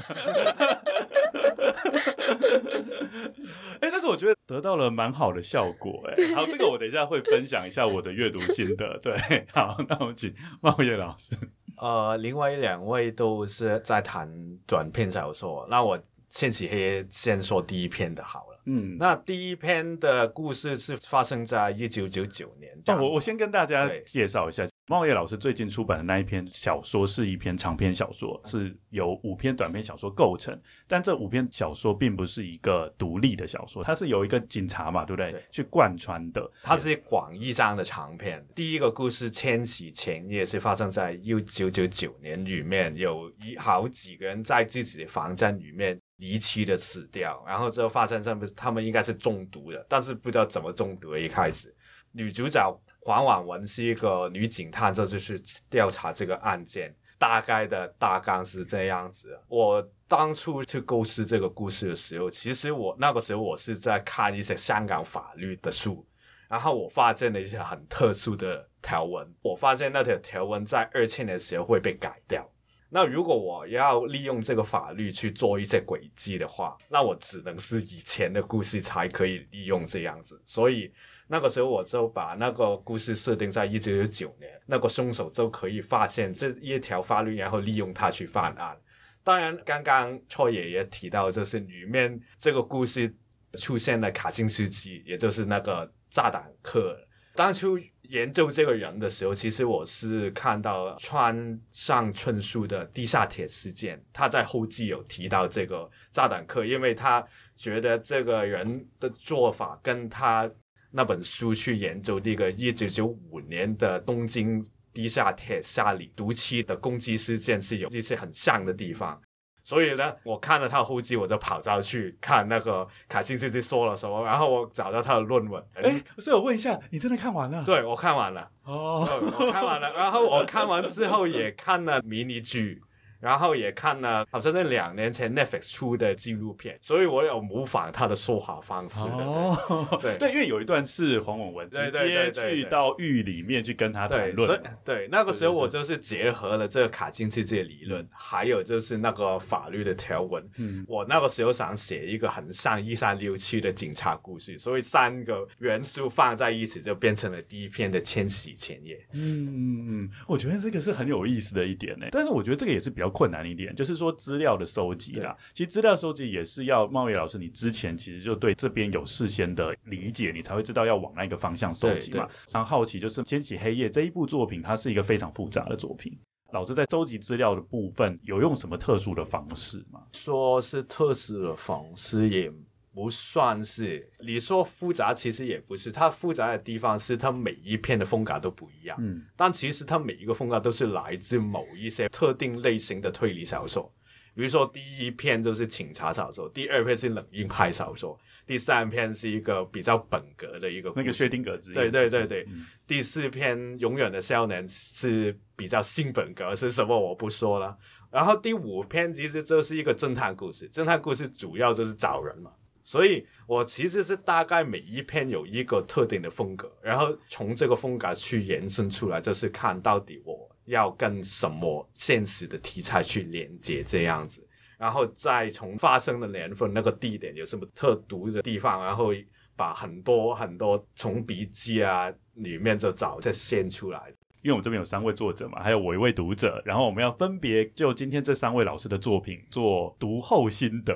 [3.80, 6.02] 哎，但是我觉得得到了蛮好的效果。
[6.08, 8.98] 哎， 好，这个我等一下会分享一下我的阅读心得。
[8.98, 11.36] 对，好，那我们请茂业老师。
[11.76, 14.30] 呃，另外两位都是在谈
[14.66, 18.60] 短篇小说，那我先起黑先说第一篇的好了。
[18.66, 22.72] 嗯，那第一篇的故事是发生在一九九九年。
[22.86, 24.66] 那我我先跟大家介绍一下。
[24.86, 30.60] 茂业老师最近出版的那一篇小说是一篇长篇小说，是由五篇短篇小说构成。
[30.86, 35.32] 但这五篇小说并不是一个独立的小说，它是由一个警察嘛，对不对？
[35.32, 36.50] 对，去贯穿的。
[36.62, 38.46] 它是广义上的长篇。
[38.54, 51.18] 第一个故事《千禧前夜》是发生在一九九九年，里面有一好几个人在自己的房间里面离奇的死掉，然后之后发生上面他们应该是中毒的，但是不知道怎么中毒的。
[51.18, 51.74] 一开始，
[52.12, 52.78] 女主角。
[53.04, 56.94] 黄婉文是一个女警探，这就是调查这个案件。
[57.16, 59.38] 大概的大纲是这样子。
[59.46, 66.04] 我当初去构思这个故事的时候，其实我那个时候我是在看一些香港法律的书，
[66.48, 69.26] 然后我发现了一些很特殊的条文。
[69.42, 72.46] 我发现那条条文在二千年的时候会被改掉。
[72.90, 80.42] 那如果我要利用这个法律去做一些轨迹的话，那我只能是以前的故事才可以利用这样子。
[80.46, 80.92] 所以。
[81.26, 88.76] 那个时候我就把那个故事设定在一九九九年，那个凶手就可以发现这一条法律，然后利用它去犯案。
[89.22, 93.12] 当然，刚刚错爷也提到，就是里面这个故事
[93.58, 96.94] 出现了卡辛斯基，也就是那个炸弹客。
[97.34, 110.48] 当初研究这个人的时候，其实我是看到村上春树的《地下铁事件》，他在后记有提到这个炸弹客，因为他觉得这个人的做法跟他。
[110.96, 119.20] 那本书去研究这个一九九五年的东京地下铁下里毒气的攻击事件是有一些很像的地方，
[119.64, 125.60] 所以呢，我看了他的后记，我就跑着去看那个卡辛斯基说了什么，然后我找到他的论文。
[125.74, 127.64] 哎，所以我问一下，你真的看完了？
[127.64, 128.48] 对，我看完了。
[128.62, 129.04] 哦，
[129.40, 129.92] 我看完了。
[129.94, 132.80] 然后我看完之后也看了迷你剧。
[133.24, 139.00] 然后也看了，好像在两年前 Netflix 出的纪录片，所以我有模仿他的说话方式。
[139.00, 144.60] 哦，对对，因为有一段是黄文文直接去到狱里面去跟他谈论。
[144.60, 150.46] 对，对，那个时候我就是结合了这个卡金斯基理论，还有就是那个法律的条文。
[150.58, 159.02] 嗯，我那个时候想写一个很像一三六七的警察故事，所以三个元素放在一起就变成了第一篇的千禧前夜。
[159.14, 162.06] 嗯嗯嗯，我觉得这个是很有意思的一点呢。
[162.10, 163.13] 但是我觉得这个也是比较。
[163.14, 165.34] 困难一点，就是说资料的收集啦。
[165.54, 172.28] 其实资料收集也是要茂业老师，你之前其实就对这边有事先的理解，你才会知道要往那个方向收集嘛。
[172.46, 176.18] 常好奇，就是《掀起黑夜》这一部作品，它是一个非常复杂的作品。
[176.52, 180.02] 老师在收集资料的部分有用什么特殊的方式吗？
[180.12, 182.52] 说是特殊的方式也
[182.94, 193.92] 不算是，你说复杂其实也不是，它复杂的地方是它每一篇的风格都不一样，嗯，但其实它每一个风格都是来自某一些特定类型的推理小说，
[194.32, 207.76] 比如说第一篇就是警察小说，第二篇是冷硬派小说，第三篇是一个比较本格的一个，那个薛定格之对对对对，嗯，第四篇永远的少年是比较新本格，是什么我不说了，
[208.12, 212.52] 然后第五篇其实就是一个侦探故事，侦探故事主要就是找人嘛。
[212.84, 224.46] 所以我其实是大概每一篇有一个特定的风格，然后从这个风格去延伸出来，就是看到底我要跟什么现实的题材去连接这样子。
[224.76, 229.14] 然后再从发生的年份、那个地点有什么特独的地方，然后
[229.56, 234.12] 把很多很多从笔记啊里面就找再现出来。
[234.42, 240.94] 因为我们这边有三位作者嘛，还有我一位读者，然后我们要分别就今天这三位老师的作品做读后心得，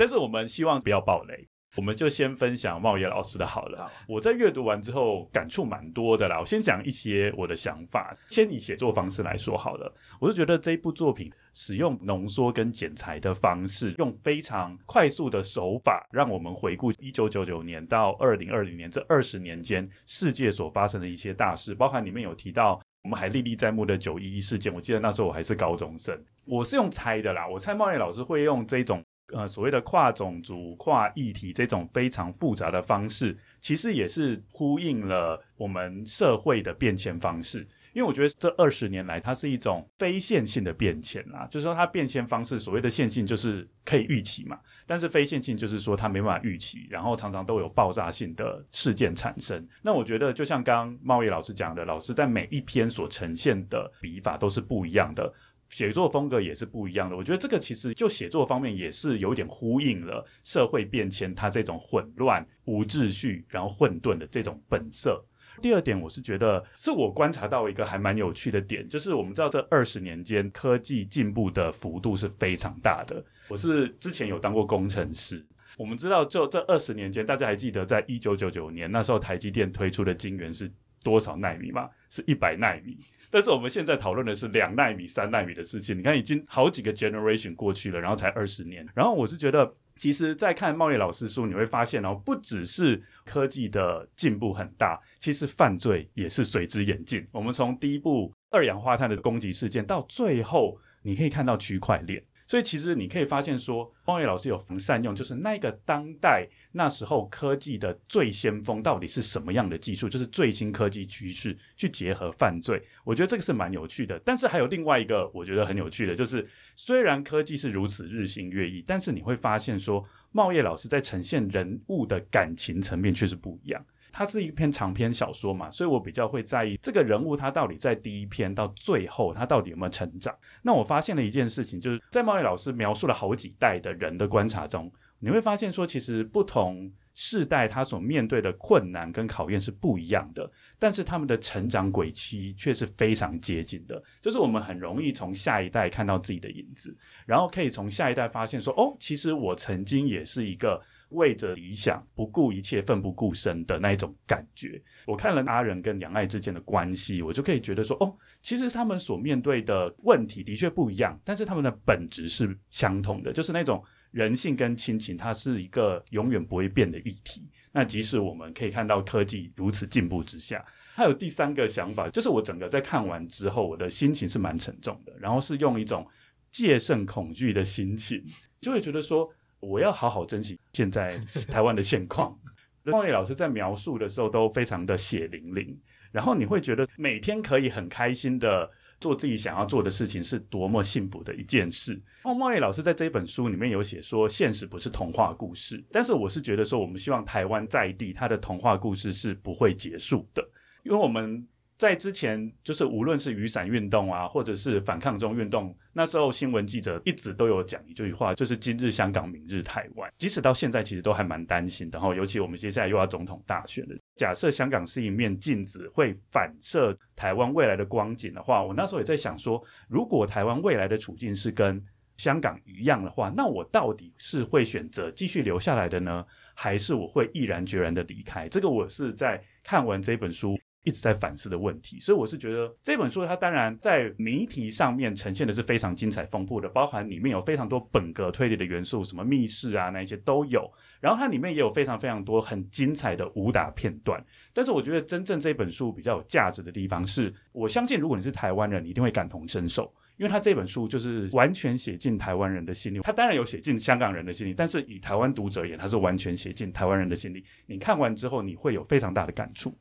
[0.00, 1.46] 但是我们希望不要暴雷。
[1.76, 3.82] 我们就先分享茂业老师的好了。
[3.84, 6.40] 好，我在阅读完之后感触蛮多的啦。
[6.40, 9.94] 我先讲一些我的想法，先以写作方式来说好了。
[10.18, 24.74] 我就觉得这一部作品使用浓缩跟剪裁的方式，用非常快速的手法，让我们回顾一九九九年到二零二零年这二十年间世界所发生的一些大事，包含里面有提到我们还历历在目的九一一事件。
[24.74, 27.46] 我记得那时候我还是高中生，我是用猜的啦。
[27.46, 29.00] 我猜茂业老师会用这种。
[29.32, 37.66] 呃，所谓的跨种族、跨议题这种非常复杂的方式，其实也是呼应了我们社会的变迁方式。
[37.92, 49.66] 因为我觉得这二十年来，它是一种非线性的变迁啦，就是说它变迁方式，所谓的线性就是可以预期嘛，但是非线性就是说它没办法预期，然后常常都有爆炸性的事件产生。
[49.82, 55.32] 那我觉得，就像刚刚茂业老师讲的，老师在每一篇所呈现的笔法都是不一样的。
[55.70, 65.24] 写作风格也是不一样的，我觉得这个其实就写作方面也是有点呼应了社会变迁，它这种混乱、无秩序，然后混沌的这种本色。
[65.62, 73.22] 第二点，我是觉得是我观察到一个还蛮有趣的点，就是我们知道这二十年间科技进步的幅度是非常大的。
[73.48, 75.44] 我是之前有当过工程师，
[75.76, 80.70] 我们知道就这二十年间，大家还记得在一九九九年那时候台积电推出的晶圆是
[81.02, 81.88] 多少奈米吗？
[82.08, 82.96] 是一百奈米。
[83.30, 85.96] 但是我们现在讨论的是两奈米、三奈米的事情。
[85.96, 88.86] 你看，已经好几个 generation 过去了，然后才二十年。
[88.94, 97.26] 然后我是觉得，其实，在看茂业老师书，你会发现哦，不只是科技的进步很大，其实犯罪也是随之演进。
[97.30, 102.22] 我们从第一部二氧化碳的攻击事件，到最后，你可以看到区块链。
[102.50, 114.18] 所以其实你可以发现说，茂业老师有善用，就是那个当代那时候科技的最先锋到底是什么样的技术，就是最新科技趋势去结合犯罪，我觉得这个是蛮有趣的。
[114.24, 123.80] 但是还有另外一个我觉得很有趣的，就是虽然科技是如此日新月异，但是你会发现说，茂业老师在呈现人物的感情层面却是不一样。
[124.12, 130.34] 它是一篇长篇小说嘛，所以我比较会在意这个人物他到底在第一篇到最后他到底有没有成长。
[130.62, 144.02] 那我发现了一件事情，就是在贸易老师描述了好几代的人的观察中，你会发现说，其实不同世代他所面对的困难跟考验是不一样的，但是他们的成长轨迹却是非常接近的。
[144.22, 146.96] 就是我们很容易从下一代看到自己的影子，
[147.26, 150.80] 然后可以从下一代发现说，哦，其实我曾经也是一个。
[151.10, 167.48] 为着理想不顾一切、奋不顾身的那一种感觉，我看了阿仁跟杨爱之间的关系，我就可以觉得说，哦，其实他们所面对的问题的确不一样，但是他们的本质是相同的，就是那种人性跟亲情，它是一个永远不会变的议题。
[167.72, 176.06] 那即使我们可以看到科技如此进步之下，还有第三个想法，就是我整个在看完之后，我的心情是蛮沉重的，然后是用一种
[176.50, 178.22] 戒慎恐惧的心情，
[178.60, 179.28] 就会觉得说。
[179.60, 181.16] 我要好好珍惜现在
[181.48, 182.36] 台湾的现况。
[182.84, 185.78] 茂业老师在描述的时候都非常的血淋淋，
[186.10, 188.68] 然后你会觉得每天可以很开心的
[188.98, 191.92] 做自己想要做的事情是多么幸福的一件事。
[192.22, 200.42] 然后茂业老师在这一本书里面有写说，现实不是童话故事，但是我是觉得说，我们希望台湾在地它的童话故事是不会结束的，
[200.82, 201.46] 因为我们。
[201.80, 210.12] 在之前，就是无论是雨伞运动啊，或者是反抗中运动，那时候新闻记者一直都有讲一句话，就是今日香港，明日台湾。
[210.18, 211.98] 即使到现在，其实都还蛮担心的。
[211.98, 221.82] 然后，尤其我们接下来又要总统大选了，假设香港是一面镜子，会反射台湾未来的光景的话，我那时候也在想说，如果台湾未来的处境是跟
[222.18, 226.22] 香港一样的话，那我到底是会选择继续留下来的呢，
[226.54, 228.50] 还是我会毅然决然的离开？
[228.50, 230.60] 这个我是在看完这本书。
[230.84, 240.70] 一直在反思的问题，所以我是觉得这本书它当然在谜题上面呈现的是非常精彩丰富的，包含里面有非常多本格推理的元素，什么密室啊那一些都有。
[240.98, 244.24] 然后它里面也有非常非常多很精彩的武打片段。
[244.54, 253.00] 但是我觉得真正这本书比较有价值的地方是，我相信如果你是台湾人，你一定会感同身受，因为他这本书就是完全写进台湾人的心里。
[253.00, 257.44] 他当然有写进香港人的心里，但是以台湾读者而言，他是完全写进台湾人的心里。
[257.66, 259.76] 你看完之后，你会有非常大的感触。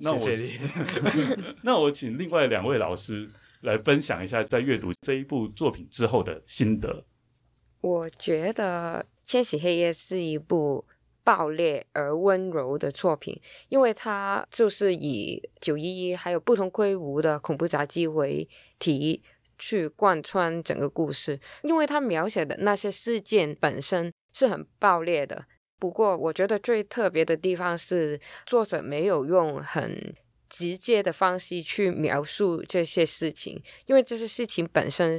[0.00, 3.30] 那我谢谢你 那我请另外两位老师
[3.62, 7.04] 来分享一下在阅读这一部作品之后的心得。
[7.80, 10.86] 我觉得《千禧黑夜》是一部
[11.22, 19.22] 爆裂而温柔的作品，因为它就是以九一一还有不同规模的恐怖杂技为题，
[19.58, 25.46] 去贯穿整个故事，因为他描写的那些事件本身是很爆裂的。
[25.78, 30.14] 不过，我觉得最特别的地方是作者没有用很
[30.48, 35.18] 直接的方式去描述这些事情，因为这些事情本身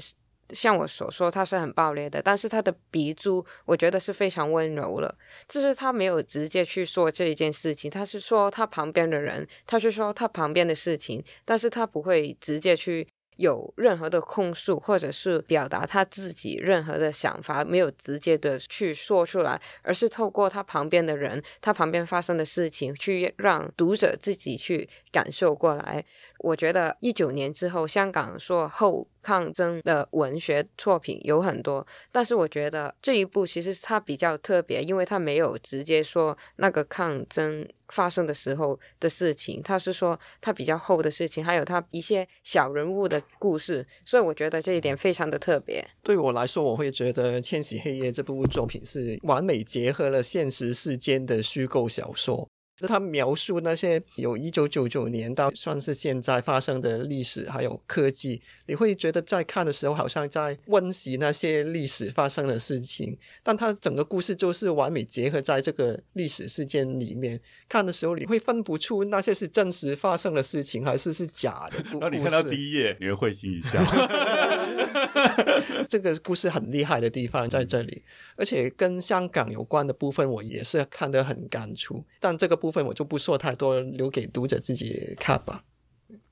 [0.49, 5.15] 像我所说，它是很爆裂的，但是他的笔触我觉得是非常温柔了，
[5.47, 13.07] 就是他没有直接去说这一件事情，他是说他旁边的人，他是说他旁边的事情，但是他不会直接去。
[13.37, 26.03] 有任何的控诉，或者是表达他自己任何的想法，没有直接的去说出来，而是透过他旁边的人，他旁边发生的事情，去让读者自己去感受过来。
[26.39, 45.85] 我觉得一九年之后，香港说后抗争的文学作品有很多，但是我觉得这一部其实它比较特别，因为它没有直接说那个抗争发生的时候的事情，它是说它比较后的事情，还有它一些小人物的故事，所以我觉得这一点非常的特别。
[46.03, 52.47] 对我来说，我会觉得《千禧黑夜》这部作品是完美结合了现实世间的虚构小说。
[52.81, 67.39] 他描述那些有一九九九年到算是现在发生的历史，还有科技，你会觉得在看的时候好像在温习那些历史发生的事情，但他整个故事就是完美结合在这个历史事件里面。
[67.69, 71.83] 看的时候你会分不出那些是真实发生的事情还是是假的。
[71.91, 73.79] 然后你看到第一页，你会会心一笑。
[75.87, 78.01] 这个故事很厉害的地方在这里，
[78.35, 85.63] 而且跟香港有关的部分我也是看得很感触，但这个部分我就不说太多，留给读者自己看吧。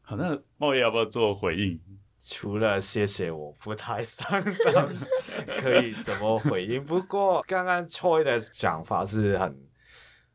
[0.01, 1.79] 好，那茂业要不要做回应？
[2.27, 4.27] 除了谢谢，我不太上
[4.73, 4.89] 当，
[5.59, 6.83] 可以怎么回应？
[6.83, 9.55] 不过刚刚 Choi 的讲法是很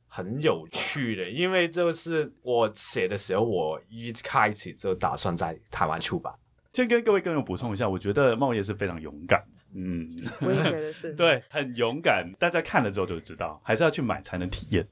[0.06, 6.32] 很有趣的，因为就是我写的时候，我一开始就打算在台湾出版。
[6.72, 9.42] 先跟各位观众补充一下，我觉得茂业是非常勇敢，
[9.74, 10.08] 嗯，
[10.42, 12.30] 我也觉得是， 对，很勇敢。
[12.38, 14.86] 大家看了之后就知道，还是要去买才能体验。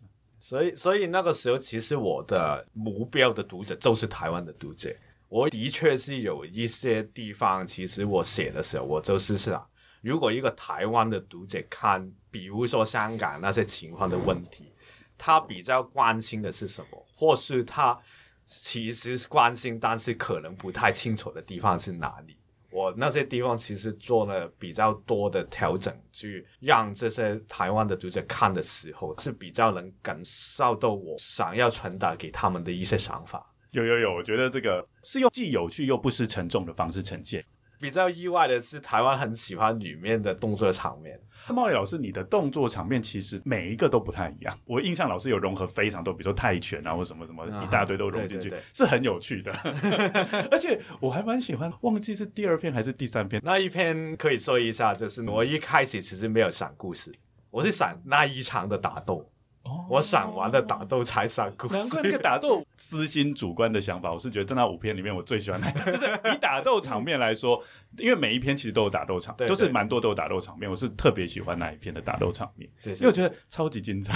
[0.48, 4.94] 所以，所以那个时候，其实我的目标的读者就是台湾的读者。
[5.28, 9.68] 我的确是有一些地方，其实我写的时候，我就是想，
[10.02, 14.72] 如果一个台湾的读者看，比如说香港那些情况的问题，
[15.18, 17.98] 他比较关心的是什么，或是他
[18.46, 22.36] 其实关心，但是可能不太清楚的地方是哪里。
[22.70, 33.54] 我那些地方其实做了比较多的调整，去让这些台湾的读者看的时候是比较能感受到我想要传达给他们的一些想法。
[33.70, 37.44] 有有有，我觉得这个是用既有趣又不失沉重的方式呈现。
[37.78, 41.20] 比较意外的是，台湾很喜欢里面的动作场面。
[41.52, 44.58] 茂业老师，你的动作场面其实每一个都不太一样。
[44.64, 49.52] 我印象老师有融合非常多，比如说泰拳啊，或什么什么一大堆都融进去，是很有趣的。
[50.50, 57.14] 而且我还蛮喜欢，忘记是第二篇还是第三篇，那一篇可以说一下，就是我一开始其实没有想故事，
[57.50, 59.28] 我是想那一场的打斗。
[59.90, 67.60] 我想完了打斗才上故事，难怪那个打斗，私心主观的想法，我是觉得在那五篇里面，我最喜欢那个， 就是以打斗场面来说，
[67.98, 74.14] 因为每一篇其实都有打斗场，都是蛮多都有打斗场面，我是特别喜欢那一篇的打斗场面，因为我觉得超级精彩。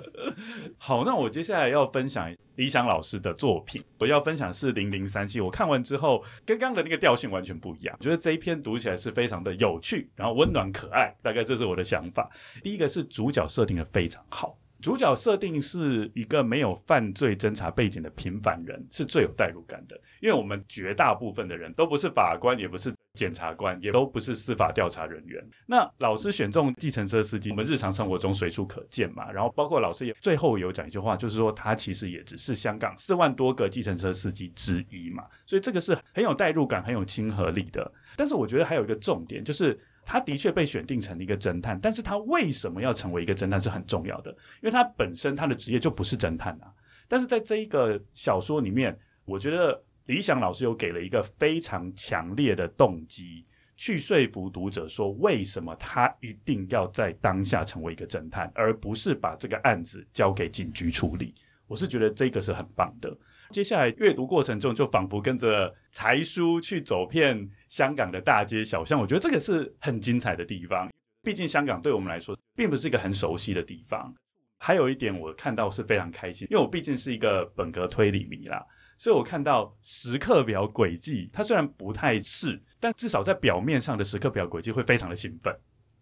[0.78, 12.30] 好，那我接下来要分享理想老师的作品，我要分享是零零三七，我看完之后跟刚刚的那个调性完全不一样，我觉得这一篇读起来是非常的有趣，然后温暖可爱，大概这是我的想法。
[12.62, 14.56] 第一个是主角设定的非常好。
[14.80, 20.00] 主角设定是一个没有犯罪侦查背景的平凡人，是最有代入感的。
[20.20, 25.42] 因为我们绝大部分的人都不是法官，也不是检察官，也都不是司法调查人员。
[25.66, 29.30] 那老师选中计程车司机，我们日常生活中随处可见嘛。
[29.30, 35.24] 然后包括老师也最后有讲一句话，就是说他其实也只是香港四万多个计程车司机之一嘛。
[35.46, 37.92] 所以这个是很有代入感、很有亲和力的。
[38.16, 39.78] 但是我觉得还有一个重点就是。
[40.04, 46.72] 他的确被选定成了一个侦探，但是他为什么要成为一个侦探是很重要的，因为他本身他的职业就不是侦探啊。
[47.06, 53.44] 但是在这一个小说里面，我觉得李想老师有给了一个非常强烈的动机，
[53.76, 61.34] 去说服读者说，为什么他一定要在当下成为一个侦探，而不是把这个案子交给警局处理。
[61.66, 63.16] 我是觉得这个是很棒的。
[63.50, 70.88] 接下来阅读过程中，就仿佛跟着才叔去走遍香港的大街小巷，我觉得这个是很精彩的地方。
[71.22, 74.14] 毕竟香港对我们来说，并不是一个很熟悉的地方。
[74.56, 78.64] 还有一点，我看到是非常开心，因为我毕竟是一个本格推理迷啦，
[78.96, 85.54] 所以我看到时刻表轨迹，它虽然不太是，但至少在表面上的时刻表轨迹会非常的兴奋，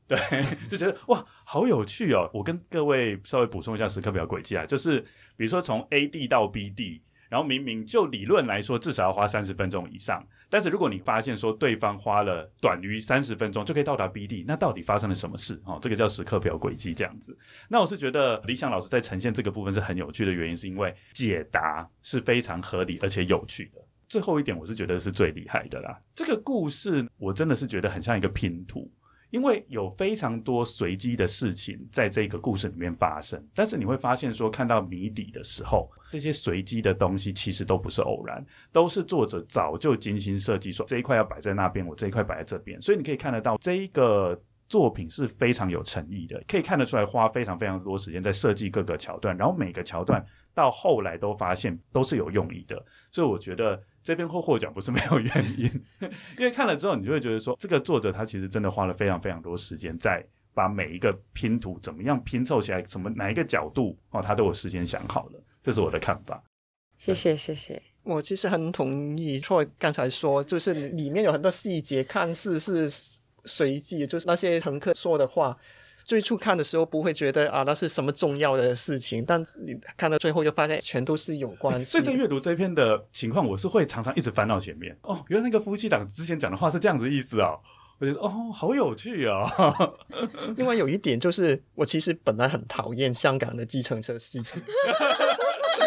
[0.06, 0.18] 对，
[0.68, 2.28] 就觉得哇，好有趣哦！
[2.34, 5.00] 我跟各位稍微补充一下时刻表轨迹啊，就是
[5.36, 7.02] 比如说从 A 地到 B 地。
[7.28, 15.60] 然后明明就理论来说至少要花三十分钟以上，但是如果你发现说对方花了短于三十分钟就可以到达 B 地，那到底发生了什么事？
[15.64, 17.36] 哦，这个叫时刻表轨迹这样子。
[17.68, 23.80] 那我是觉得理想老师在呈现这个部分是很有趣的原因，是因为解答是非常合理而且有趣的。
[24.08, 26.00] 最后一点，我是觉得是最厉害的啦。
[26.14, 28.90] 这个故事我真的是觉得很像一个拼图。
[29.30, 50.24] 因为有非常多随机的事情在这个故事里面发生，但是你会发现说，看到谜底的时候，这些随机的东西其实都不是偶然，都是作者早就精心设计，说这一块要摆在那边，我这一块摆在这边，所以你可以看得到这一个作品是非常有诚意的，可以看得出来花非常非常多时间在设计各个桥段，然后每个桥段
[50.54, 53.82] 到后来都发现都是有用意的，所以我觉得。
[54.00, 55.66] 这篇会获奖不是没有原因，
[56.38, 65.44] 因为看了之后，你就会觉得说，这个作者他其实真的花了非常非常多时间，在把每一个拼图怎么样拼凑起来，什么哪一个角度哦，他都有事先想好了。
[65.62, 66.42] 这是我的看法。
[66.96, 72.88] 谢谢谢谢，我其实很同意 Troy 刚才说，就是里面有很多细节，看似是
[73.44, 75.54] 随机，就是那些乘客说的话。
[76.08, 81.90] 最初看的时候不会觉得啊，那是什么重要的事情，但你看到最后就发现全都是有关系。
[81.92, 84.96] 所以在阅读这篇的情况，我是会常常一直翻到前面。
[85.02, 87.60] 哦，原来那个夫妻档之前讲的话是这样子意思哦。
[87.98, 89.46] 我觉得哦，好有趣哦。
[90.56, 94.48] 另外有一点就是，我其实本来很讨厌香港的计程车司机。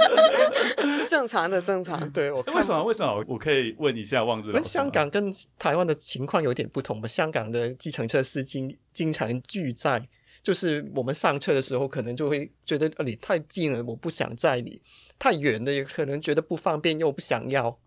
[1.09, 2.09] 正常的，正常。
[2.11, 2.83] 对，我为什么？
[2.83, 3.23] 为什么？
[3.27, 4.51] 我可以问一下望志。
[4.51, 7.07] 跟香港跟台湾的情况有点不同吧？
[7.07, 10.07] 香港的计程车司机经常拒载，
[10.41, 14.79] 就是我们上车的时候，可能就会觉得你太近了，我不想载你；
[15.19, 17.77] 太远的，也可能觉得不方便，又不想要。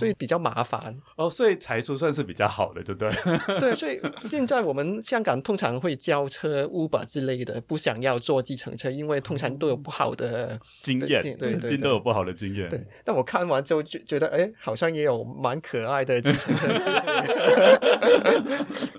[0.00, 3.12] 所以比较麻烦哦，所以才叔算是比较好的，对不对？
[3.60, 12.66] 对，所以 现在我们香港通常会叫车 Uber 之类的，不想要坐计程车，因为通常都有不好的经验，对，对，对，都有不好的经验。
[12.70, 17.10] 对，但我看完之后就觉得，哎，好像也有蛮可爱的计程车司机。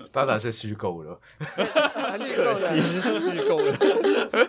[0.12, 3.76] 当然是虚构了，很可惜是虚构了。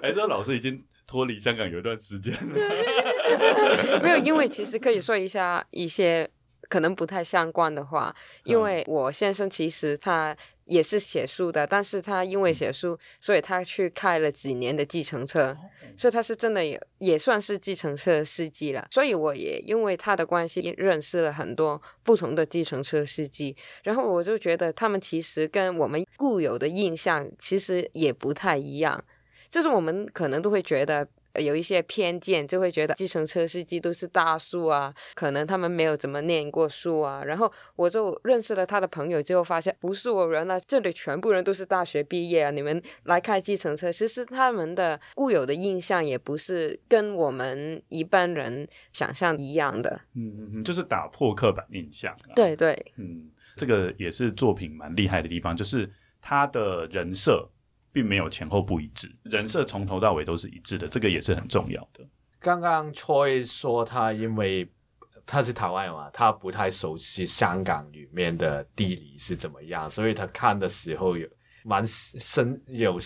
[0.04, 4.00] 哎，这老师已经脱离香港有一段时间了。
[4.04, 6.30] 没有，因为其实可以说一下一些。
[6.74, 8.12] 可能不太相关的话，
[8.46, 15.56] 因为我先生其实他也是写书的，但是他因为写书，所以他去开了几年的计程车，
[15.96, 18.88] 所以他是真的也也算是计程车司机了。
[18.90, 29.00] 所以我也因为他的关系认识了很多不同的计程车司机，然后我就觉得他们其实跟我们固有的印象其实也不太一样，
[29.48, 31.08] 就是我们可能都会觉得。
[31.42, 37.24] 有一些偏见，就会觉得计程车司机都是大叔啊，可能他们没有怎么念过书啊。
[37.24, 42.52] 然后我就认识了他的朋友，之后发现不是我人啊，这里全部人都是大学毕业啊。
[42.52, 50.02] 你们来开计程车，其实他们的固有的印象也不是跟我们一般人想象一样的。
[50.16, 52.16] 嗯嗯嗯，就是打破刻板印象。
[52.36, 57.50] 对对，嗯，这个也是作品蛮厉害的地方，就是他的人设。
[57.94, 62.04] 并没有前后不一致，人设从头到尾都是一致的，这个也是很重要的。
[62.40, 64.70] 刚刚 Choi 说他因为
[65.26, 71.26] 他是台湾人嘛，他不太熟悉香港里面的地理是怎么样，所以他看的时候有
[71.64, 72.98] 蛮深有。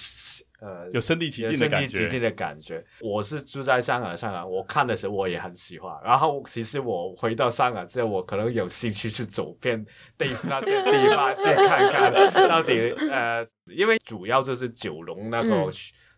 [0.60, 1.88] 呃，有身临其境的感觉。
[1.88, 2.84] 身临其境的感觉。
[2.99, 5.95] 我是住在香港的香港，我看的时候我也很喜欢。
[6.03, 9.86] 然后其实我回到香港之后，我可能有兴趣去走遍
[10.18, 15.72] 地那些地方去看看到底呃，因为主要就是九龙那个、嗯、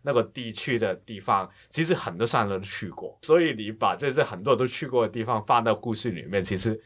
[0.03, 6.81] 那个地区的地方，其实很多香港人都去过，所以你把这些很多人都去过的地方放到故事里面，其实。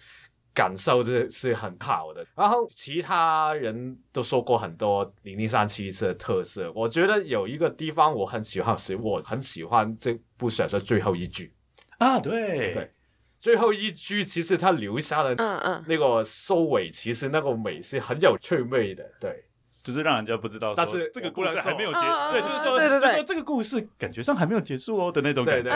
[0.53, 11.53] 感受是是很好的，然后其他人都说过很多零零三七的特色，我觉得有一个地方我很喜欢，是我很喜欢这部小说最后一句。
[11.97, 12.73] 啊，对。
[12.73, 12.91] 对，
[13.39, 15.83] 最后一句其实他留下的嗯嗯。
[15.87, 19.43] 那个收尾，其实那个美是很有趣味的，对。
[19.83, 21.99] 只是让人家不知道，但是这个故事还没有结，
[22.31, 25.69] 对，就是说，对对对，就是说这个故事感觉上还没有结束哦的那种感觉，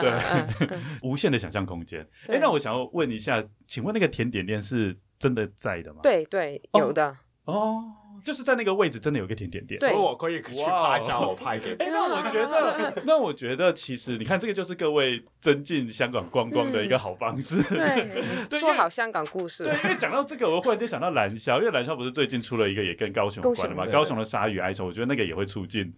[0.00, 2.06] 对，对，无限的想象空间。
[2.26, 6.00] 哎，那我想要问一下，请问那个甜点店是真的在的吗？
[6.02, 7.16] 对对，有的。
[7.44, 7.94] 哦。
[8.24, 11.76] 就是在那个位置，真的有个甜点店，所以我可以去拍照，我拍给你。
[11.84, 17.62] 哎，那我觉得， 那我觉得，其实你看，这个就是各位增进香港观光的一个好方式。
[17.62, 18.28] 对，
[18.60, 19.64] 说好香港故事。
[19.64, 23.86] 对，因为讲到这个，我忽然间想到蓝霄，因为蓝霄不是最近出了一个也跟高雄有关的嘛？
[23.86, 25.90] 高雄的鲨鱼哀愁，我觉得那个也会促进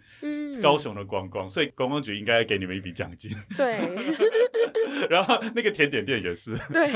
[0.63, 3.31] 高雄的观光，所以观光局应该给你们一笔奖金。
[3.57, 3.77] 对。
[5.11, 6.57] 然后那个甜点店也是。
[6.73, 6.89] 对。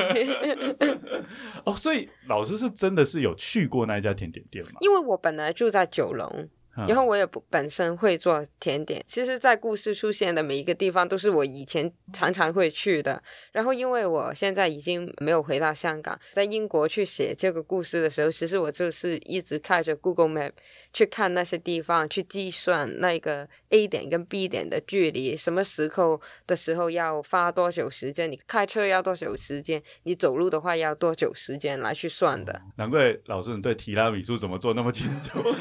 [1.64, 4.78] 哦，所以老师是真的是有去过那一家甜点店吗？
[4.80, 5.15] 因为我。
[5.16, 6.50] 我本来住在九龙，
[6.86, 13.22] 然后我也不本身会做甜点，其实，在故事出现的每一个地方都是我以前常常会去的。
[13.52, 20.52] 然后，因为我现在已经没有回到香港，在英国去写这个故事的时候，其实我就是一直开着 Google Map
[20.92, 32.60] 去看那些地方，去计算那个 A 点跟 B 点的距离，什么时候的时候要花多久时间，你开车要多久时间，你走路的话要多久时间来去算的。
[32.76, 35.38] 难怪老师你对提拉米苏怎么做那么清楚。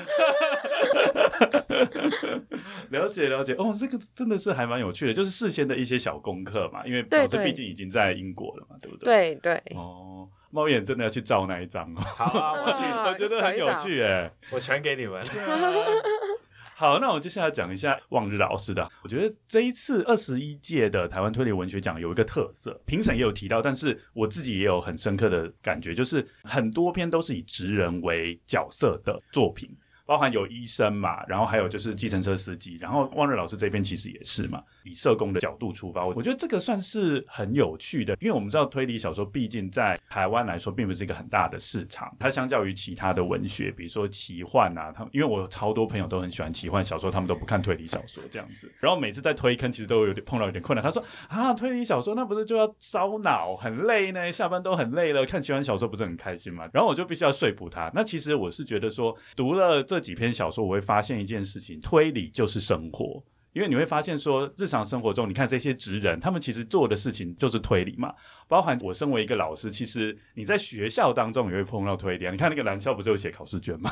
[2.89, 9.35] 了解了解哦，这个真的是还蛮有趣的，就是事先的一些小功课嘛，因为老师毕竟已经在英国了嘛，对，对，对不对？
[9.35, 9.77] 对对。
[9.77, 12.01] 哦，猫眼真的要去照那一张哦。
[12.01, 15.25] 好啊， 我去，我觉得很有趣哎，我传给你们。
[16.77, 18.85] 好，那我接下来讲一下望日老师的。
[19.01, 29.69] 我觉得这一次二十一届的台湾推理文学奖有一个特色，评审也有提到，但是我自己也有很深刻的感觉，就是很多篇都是以职人为角色的作品。
[30.05, 56.67] 包含有医生嘛，然后还有就是计程车司机，然后望日老师这边其实也是嘛，以社工的角度出发，我觉得这个算是很有趣的，因为我们知道推理小说毕竟在台湾来说并不是一个很大的市场，它相较于其他的文学，比如说奇幻啊，他因为我超多朋友都很喜欢奇幻小说，他们都不看推理小说这样子，然后每次在推坑其实都有点碰到有点困难，他说啊，推理小说那不是就要烧脑很累呢，下班都很累了，看奇幻小说不是很开心吗？
[56.73, 59.83] 然后我就必须要说服他，那其实我是觉得说读了。
[59.83, 63.23] 这几篇小说，我会发现一件事情：推理就是生活。
[63.55, 68.13] 因为你会发现说，日常生活中，你看这些职人，他们其实做的事情就是推理嘛。
[68.49, 72.31] 包含我身为一个老师，其实你在学校当中也会碰到推理啊。
[72.31, 73.89] 你看那个南校不是有写考试卷吗？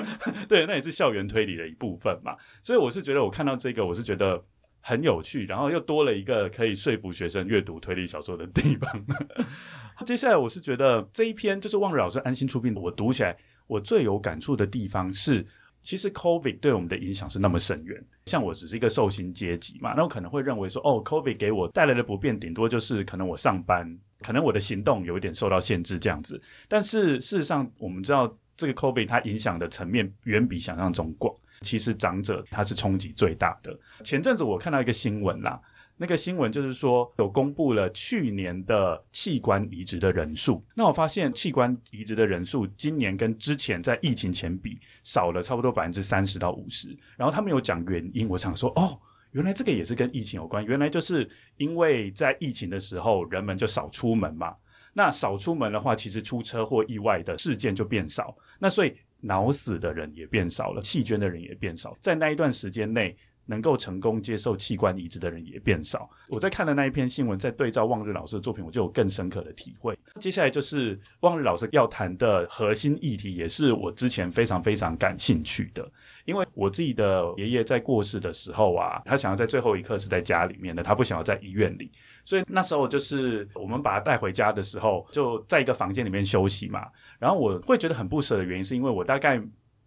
[0.46, 2.36] 对，那也是校园推理的一部分嘛。
[2.60, 4.44] 所以我是觉得，我看到这个，我是觉得
[4.82, 9.06] 很有趣，然后又多了一个可以说服学生阅读推理小说的地方。
[10.04, 13.34] 接下来，我是觉得这一篇就是望日老师安心出品，我读起来。
[13.66, 15.44] 我最有感触的地方是，
[15.86, 18.04] 其实 COVID 对我们的影响是那么深远。
[18.24, 26.42] 像我只是一个受薪阶级嘛，那我可能会认为说，哦，COVID 给我带来的不便，顶多就是可能我上班，可能我的行动有一点受到限制这样子。
[26.66, 31.32] 但是事实上，我们知道这个 COVID 它影响的层面远比想象中广。
[31.60, 33.78] 其实长者他是冲击最大的。
[34.02, 35.58] 前阵子我看到一个新闻啦。
[35.98, 40.62] 那个新闻就是说，有公布了去年的器官移植的人数。
[40.74, 46.94] 那我发现器官移植的人数今年跟之前在疫情前比少了差不多百分之三十到五十。
[47.16, 50.62] 然后他们有讲原因，我想说，哦，原来这个也是跟疫情有关。
[50.66, 51.26] 原来就是
[51.56, 54.54] 因为在疫情的时候，人们就少出门嘛。
[54.92, 58.36] 那少出门的话，其实出车祸意外的事件就变少。
[58.58, 61.96] 那所以脑死的人也变少了，弃捐的人也变少。
[62.00, 63.16] 在那一段时间内。
[63.46, 66.10] 能够成功接受器官移植的人也变少。
[66.28, 69.96] 我在看的那一篇新闻，在对照望日老师的作品，我就有更深刻的体会。
[70.20, 75.90] 接下来就是望日老师要谈的核心议题，也是我之前非常非常感兴趣的。
[76.24, 81.88] 因为我自己的爷爷在过世的时候啊，他想要在最后一刻是在家里面的，他不想要在医院里，
[82.24, 86.84] 所以那时候就是我们把他带回家的时候，就在一个房间里面休息嘛。
[87.20, 89.40] 然后我会觉得很不舍的原因，是因为我大概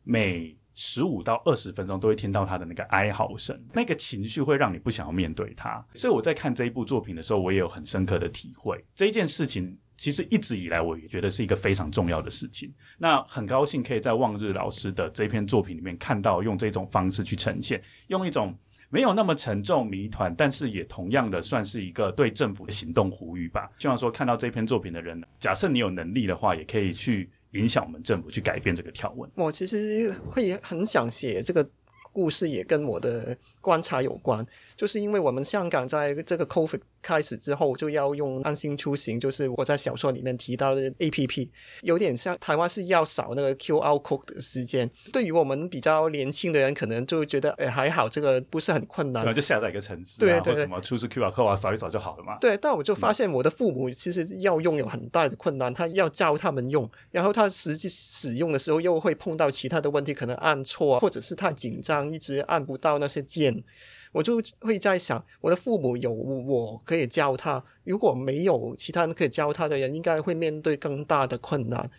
[0.05, 5.85] 每十五到二十分钟都会听到他的那个哀嚎声，那个情绪会让你不想要面对他。
[5.93, 8.81] 所以我在看这一部作品的时候，我也有很深刻的体会。
[8.95, 12.73] 这一件事情其实一直以来我也觉得是一个非常重要的事情。
[12.97, 18.57] 那很高兴可以在望日老师的这篇作品里面看到用这种方式去呈现，用一种
[18.89, 23.69] 没有那么沉重谜团，但是也同样的算是一个对政府的行动呼吁吧。
[23.79, 27.29] 希望说看到这篇作品的人，假设你有能力的话，也可以去。
[27.51, 29.29] 影响我们政府去改变这个条文。
[29.35, 31.67] 我其实会很想写这个
[32.11, 34.45] 故事，也跟我的观察有关，
[34.75, 41.47] 就是因为我们香港在这个 COVID 开始之后就要用安心出行，就是我在小说里面提到的 APP，
[41.81, 44.89] 有点像台湾是要扫那个 QR code 的时间。
[45.11, 52.37] 对于我们比较年轻的人，可能就觉得哎还好，这个不是很困难，对，就下载一个程式，啊，对对什么出示 QR code 啊，扫一扫就好了嘛。
[52.39, 63.48] 对，但我就发现我的父母其实要用有很大的困难，他要教他们用，然后他实际使用的时候又会碰到其他的问题，可能按错，或者是太紧张，一直按不到那些键。
[64.11, 71.89] 我就会在想，我的父母有我可以教他，如果没有其他人可以教他的人，应该会面对更大的困难。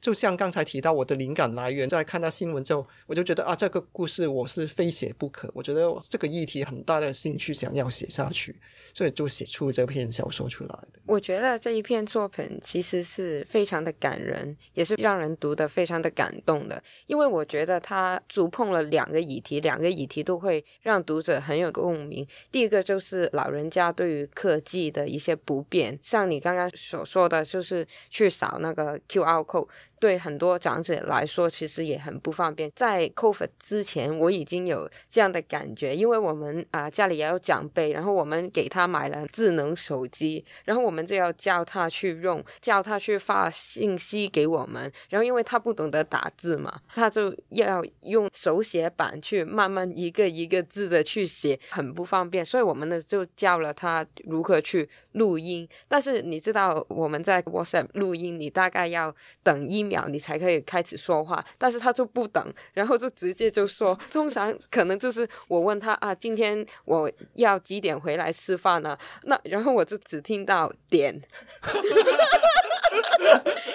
[0.00, 5.50] 就像刚才提到，我的灵感来源在看到新闻之后，我就觉得啊，这个故事我是非写不可。
[5.52, 8.54] 我觉得这个议题很大的兴趣，想要写下去，
[8.94, 10.78] 所以就写出这篇小说出来。
[11.06, 16.80] 我觉得这一篇作品其实是非常的感人，也是让人读得非常的感动的。
[17.06, 22.26] 因为我觉得他触碰了两个议题，两个议题都会让读者很有共鸣。
[22.52, 29.66] 第一个就是老人家对于科技的一些不便，像你刚刚所说的，就是去扫那个 QR code。
[30.00, 32.70] 对很多长者来说，其实也很不方便。
[32.74, 55.68] 在 COVID 之前，我已经有这样的感觉，因为我们啊、家里也有长辈，然后我们给他买了智能手机，然后我们就要教他去用，叫他去发信息给我们，然后因为他不懂得打字嘛，他就要用手写板去慢慢一个一个字的去写，很不方便，所以我们呢就教了他如何去录音。
[55.88, 68.96] 但是你知道我们在 WhatsApp 录音，你大概要等一秒你才可以开始说话，但是他就不等，然后就直接就说， 通常可能就是我问他啊，今天我要几点回来吃饭呢？
[69.22, 71.20] 那然后我就只听到点。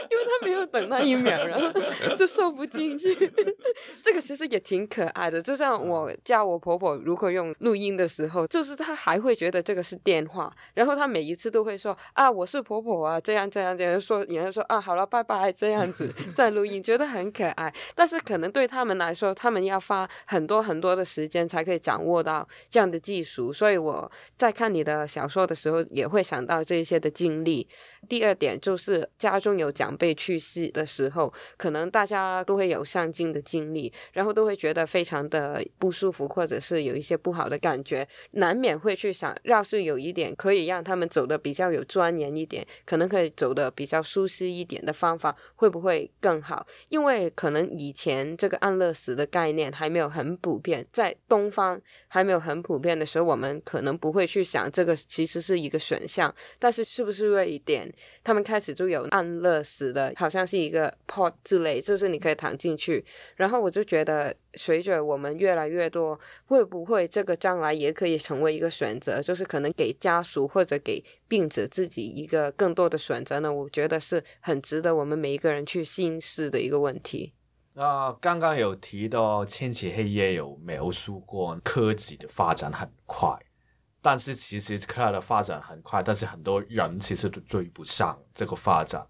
[0.09, 1.71] 因为他没有等那一秒，然后
[2.15, 3.15] 就收不进去。
[4.01, 16.02] 这个其实也挺可爱的，就像我叫我婆婆如何用录音的时候，就是她还会觉得这个是电话，然后她每一次都会说啊，我是婆婆啊，这样这样这样说，然后说啊，好了，拜拜，这样子
[16.35, 17.73] 在录音，觉得很可爱。
[17.95, 23.51] 但是可能对他们来说，他们要花很多很多的时间才可以掌握到这样的技术。
[23.53, 27.67] 所以我在看你的小说的时候，也会想到这些的经历。
[28.09, 46.65] 第二点就是家中有长辈去世的时候，可能大家都会有上镜的经历，然后都会觉得非常的不舒服，或者是有一些不好的感觉，难免会去想，要是有一点可以让他们走得比较有尊严一点，可能可以走得比较舒适一点的方法，会不会会更好？
[46.89, 57.91] 因为可能以前这个安乐死的概念还没有很普遍，在东方还没有很普遍的时候，我们可能不会去想这个其实是一个选项，但是是不是瑞典？
[58.23, 63.05] 他们开始就有安乐死的，好像是一个 pod 之类，就是你可以躺进去。
[63.35, 69.21] 然后我就觉得，随着我们越来越多，会不会这个将来也可以成为一个选择？
[69.21, 73.51] 就是可能给家属或者给病者自己一个更多的选择呢？
[73.51, 77.33] 我觉得是很值得我们每一个人去心思的一个问题。
[77.73, 83.37] 那刚刚有提到《千禧黑夜》有描述过科技的发展很快。
[84.05, 89.07] 但是其实它的发展很快，但是很多人其实都追不上这个发展。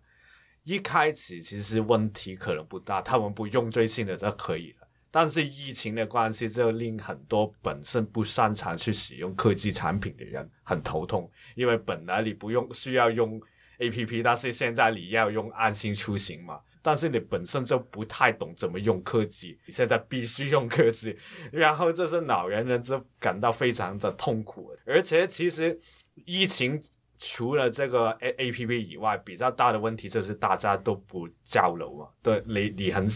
[0.64, 4.83] 一开始其实问题可能不大，他们不用最新的就可以了。
[5.16, 13.40] 但是疫情的关系，就令很多本身不擅长去使用科技产品的人很头痛，因为本来你不用需要用
[13.78, 16.60] APP，但是现在你要用安心出行嘛。
[16.82, 21.16] 但是你本身就不太懂怎么用科技，你现在必须用科技，
[21.52, 24.76] 然后这是老年人就感到非常的痛苦。
[24.84, 25.80] 而且其实
[26.26, 26.82] 疫情
[27.20, 32.08] 除了这个 A A P P 以外，比较大的问题就是大家都不交流嘛。
[32.24, 33.08] 对，你你很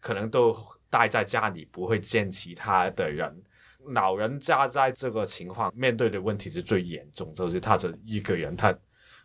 [0.00, 0.54] 可能都
[0.90, 3.42] 待在家里，不会见其他的人。
[3.94, 8.76] 老人家在这个情况面对的问题是最严重，就是他这一个人，他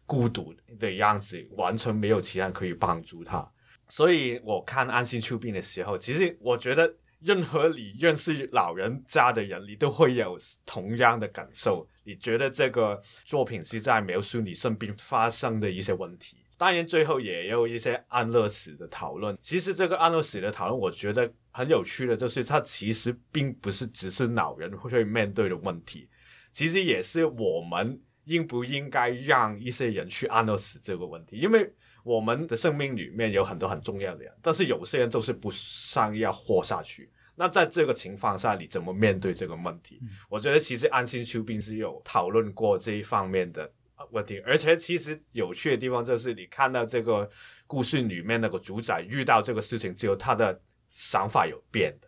[0.05, 3.45] 孤独的样子，完全没有其他人可以帮助他。
[3.87, 11.87] 所以我看《安心出殡》的时候，其实我觉得任何你认识老人家的人，你都会有同样的感受。
[12.05, 16.37] 你觉得这个作品是在描述你身边发生的一些问题。
[16.57, 19.37] 当然，最后也有一些安乐死的讨论。
[19.41, 26.09] 其实这个安乐死的讨论，我觉得很有趣的，就是它其实并不是只是老人会面对的问题，
[26.51, 31.73] 其实也是我们应不应该让一些人去安乐死这个问题，因为。
[32.05, 37.09] 我们的生命里面有很多很重要的人，但是有些人就是不想要活下去。
[37.33, 39.99] 那在这个情况下，你怎么面对这个问题？
[40.01, 43.71] 嗯、我觉得其实安心出殡是有讨论过这一方面的
[44.11, 47.29] 问题，而且其实有趣的地方就是，你看到这个
[47.65, 50.59] 故事里面那个主宰遇到这个事情之后，他的
[50.95, 52.07] 想法有变的。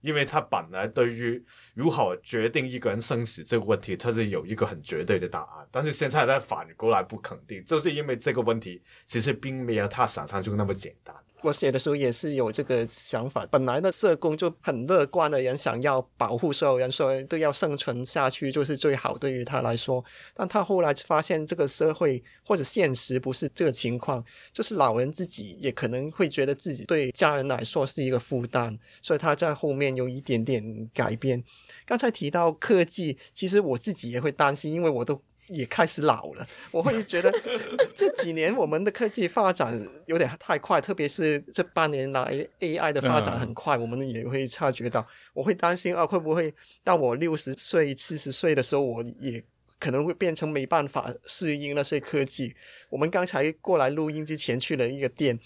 [0.00, 11.16] 因为他本来对于如何决定一个人生死这个问题，他是有一个很绝对的答案，但是现在他反过来不肯定，就是因为这个问题其实并没有他想象中那么简单。
[11.44, 13.46] 我写的时候也是有这个想法。
[13.50, 20.02] 本来的社工就很乐观的人，想要保护所有人，所有人都要生存下去就是最好，对于他来说。
[20.34, 31.44] 但他后来发现这个社会或者现实不是这个情况，就是老人自己也可能会觉得自己对家人来说是一个负担，所以他在后面有一点点改变。
[31.84, 35.20] 刚才提到科技，其实我自己也会担心，因为我都。
[35.48, 37.32] 也开始老了， 我会觉得
[37.94, 45.06] 这几年我们的科技发展有点太快，特别是这半年来 AI 的发展很快，我们也会察觉到。
[45.32, 49.42] 我会担心啊，会不会到我六十岁、七十岁的时候，我也
[49.78, 52.54] 可能会变成没办法适应那些科技。
[52.88, 55.38] 我们刚才过来录音之前去了一个店，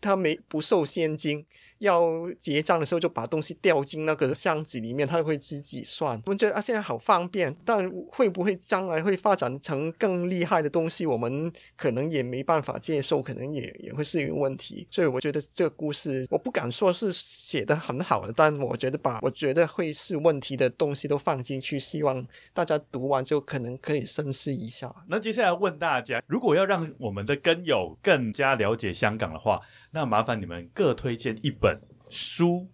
[0.00, 1.46] 他没不收现金，
[1.78, 6.20] 要结账的时候就把东西掉进那个箱子里面，他会自己算。
[6.26, 11.06] 我们觉得啊，现在好方便，但会不会将来会发展成更厉害的东西？
[11.06, 14.86] 我们可能也没办法接受，可能也也会是一个问题。
[14.90, 24.94] 所以我觉得这个故事，我不敢说是写得很好的，但我觉得把我觉得会是问题的东西都放进去，希望大家读完就可能可以深思一下。
[25.08, 29.60] 那接下来问大家，如果要让我们的根友更加了解香港的话，
[29.90, 31.80] 那麻烦你们各推荐一本
[32.10, 32.68] 书。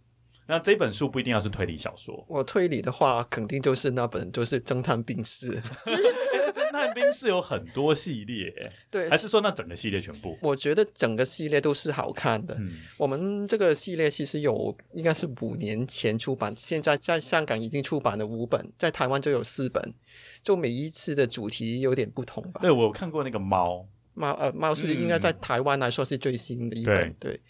[0.46, 5.62] 那这本书不一定要是推理小说，我推理的话，肯定就是那本，就是《侦探病室》。
[6.52, 8.52] 侦探病室有很多系列，
[8.90, 10.36] 对，还是说那整个系列全部？
[10.42, 12.54] 我觉得整个系列都是好看的。
[12.56, 19.94] 嗯，我们这个系列其实有应该是五年前出版，现在在香港已经出版了五本，在台湾就有四本，
[20.42, 22.60] 就每一次的主题有点不同吧。
[22.60, 27.32] 对，我看过那个猫猫，呃，猫是应该在台湾来说是最新的一本，嗯、对。
[27.32, 27.40] 对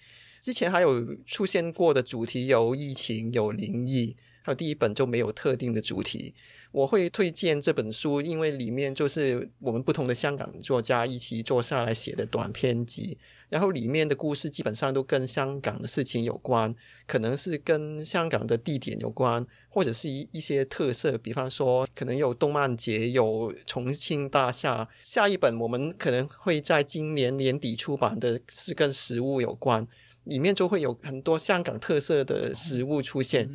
[0.40, 6.34] 之前还有出现过的主题有疫情、有灵异，还有第一本就没有特定的主题。
[6.70, 13.16] 我会推荐这本书，因为里面就是我们不同的香港作家一起坐下来写的短篇集，
[13.48, 16.74] 然后里面的故事基本上都跟香港的事情有关，
[17.06, 24.88] 可能是跟香港的地点有关，或者是一一些特色，比方说可能有动漫节、有重庆大厦。
[25.02, 29.86] 下一本我们可能会在今年年底出版的是跟食物有关。
[30.24, 33.46] 里面就会有很多香港特色的食物出现，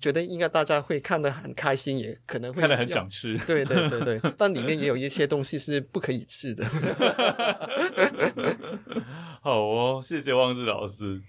[0.00, 3.36] 觉得应该大家会看得很开心，也可能会看得很想吃。
[3.46, 6.64] 对对对对，但里面也有一些东西是不可以吃的。
[9.42, 11.22] 好哦，谢谢汪志老师。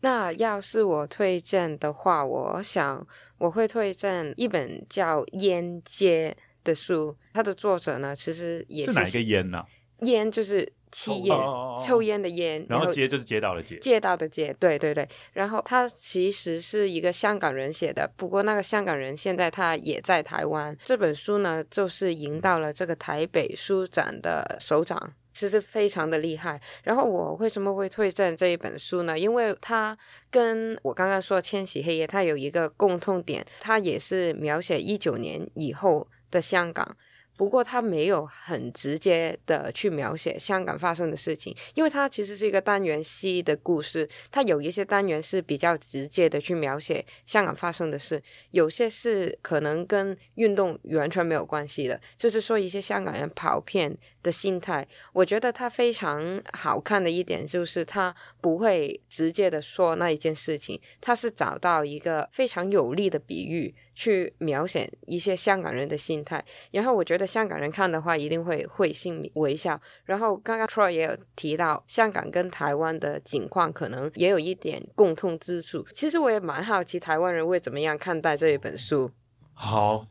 [0.00, 3.06] 那要是我推荐的话，我想
[3.38, 9.66] 我会推荐一本叫《烟街》的书，它的作者呢，其实也是，是哪一个烟呢、啊？
[10.02, 10.72] 烟就是。
[10.92, 11.36] 吸烟，
[11.84, 15.08] 抽烟的烟，然后街就是街道的街，街道的街，对对对。
[15.32, 20.76] 然后他其实是一个香港人写的，不过那个香港人现在他也在台湾。
[20.84, 26.60] 这本书呢，就是赢到了这个台北书展的首奖，其实非常的厉害。
[26.82, 29.18] 然后我为什么会推荐这一本书呢？
[29.18, 29.96] 因为它
[30.30, 36.96] 跟我刚刚说《千禧黑夜》，它有一个共通点，它也是描写一九年以后的香港。
[37.40, 44.06] 不过他没有很直接的去描写香港发生的事情，因为它其实是一个单元戏的故事。
[44.30, 54.86] 它有一些单元是比较直接的去描写香港发生的事，有些是可能跟运动完全没有关系的，就是说一些香港人跑偏的心态。
[55.12, 63.74] 我觉得他非常好看的一点就是他不会直接的说那一件事情，他是找到一个非常有力的比喻。
[63.92, 69.78] 去描写一些香港人的心态，然后我觉得香港人看的话一定会会心微笑。
[70.06, 75.86] 然后刚刚 Troy 也有提到，香港跟台湾的情况可能也有一点共通之处。
[75.92, 79.10] 其实我也蛮好奇台湾人会怎么样看待这一本书。
[79.52, 80.06] 好。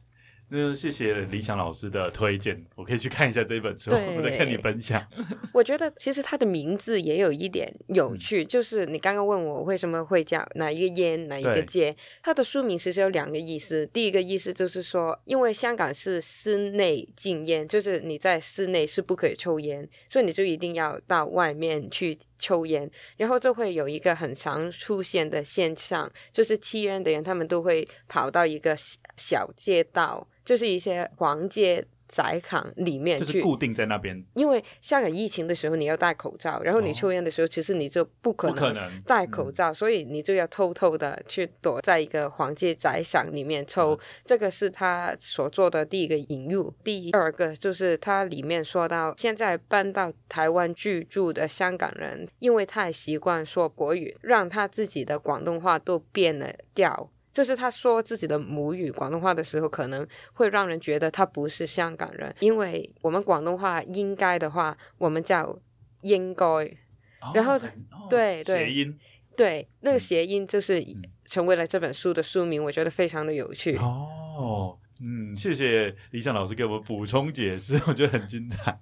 [0.52, 5.06] 那谢谢李想老师的推荐，我可以去看一下这本书， 我再跟你分享。
[5.54, 13.86] 我觉得其实它的名字也有一点有趣，嗯、就是你刚刚问我为什么会叫哪一个烟哪一个街，它的书名其实有两个意思。
[13.88, 28.76] 第一个意思就是说，因为香港是室内禁烟，就是你在室内是不可以抽烟，所以你就一定要到外面去抽烟，然后就会有一个很常出现的现象，就是吸烟的人他们都会跑到一个
[29.16, 30.28] 小街道。
[30.50, 34.26] 就是一些黄街窄巷里面去，就是固定在那边。
[34.34, 43.94] 因为香港疫情的时候，你要戴口罩，然后你抽烟的时候，其实你就不可能戴口罩，所以你就要偷偷的去躲在一个黄街窄巷里面抽。
[43.94, 46.74] 嗯、这个是他所做的第一个引入。
[46.84, 57.12] 第二个就是他里面说到，现在搬到台湾居住的香港人，因为太习惯说国语，让他自己的广东话都变了调。
[57.32, 65.58] 就是他说自己的母语广东话的时候，可能会让人觉得他不是香港人，因为我们广东话应该的话，我们叫
[66.02, 69.00] 应该，哦、然后、哦、对对谐音
[69.38, 70.84] 对那个谐音就是
[71.24, 74.78] 成为了这本书的书名，我觉得非常的有趣哦。
[75.02, 78.78] 嗯，谢谢李想老师给我们补充解释，我觉得很精彩，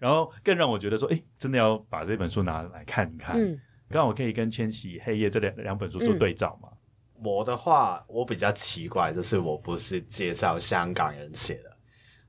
[0.00, 3.36] 然后更让我觉得说，哎，真的要把这本书拿来看一看。
[3.38, 6.70] 嗯，刚好我可以跟《千禧黑夜》这两两本书做对照嘛。
[6.72, 6.78] 嗯
[7.24, 11.74] 我的话，我比较奇怪，就是我不是介绍香港人写的，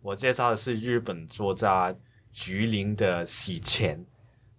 [0.02, 1.94] 我介绍的是日本作家
[2.32, 4.00] 菊林的《洗钱》，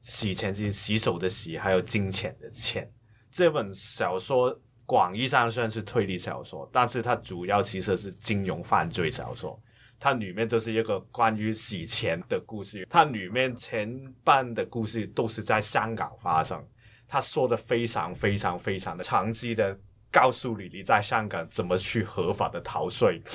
[0.01, 2.87] 洗钱是洗手的洗，还有金钱的钱。
[3.31, 9.59] 这本小说广义上算是推理小说，但是它主要其实是金融犯罪小说。
[9.99, 16.63] 它里面就是一个关于洗钱的故事，它里面前半的故事都是在香港发生。
[17.09, 19.79] 他说的非常非常非常的详细的
[20.17, 23.21] 告诉你你在香港怎么去合法的逃税。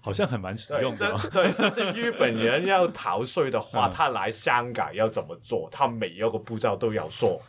[0.00, 1.18] 好像很蛮实用的。
[1.32, 5.68] 对，就是日本人要逃税的话，他来香港要怎么做？
[5.70, 7.40] 他每一个步骤都要说，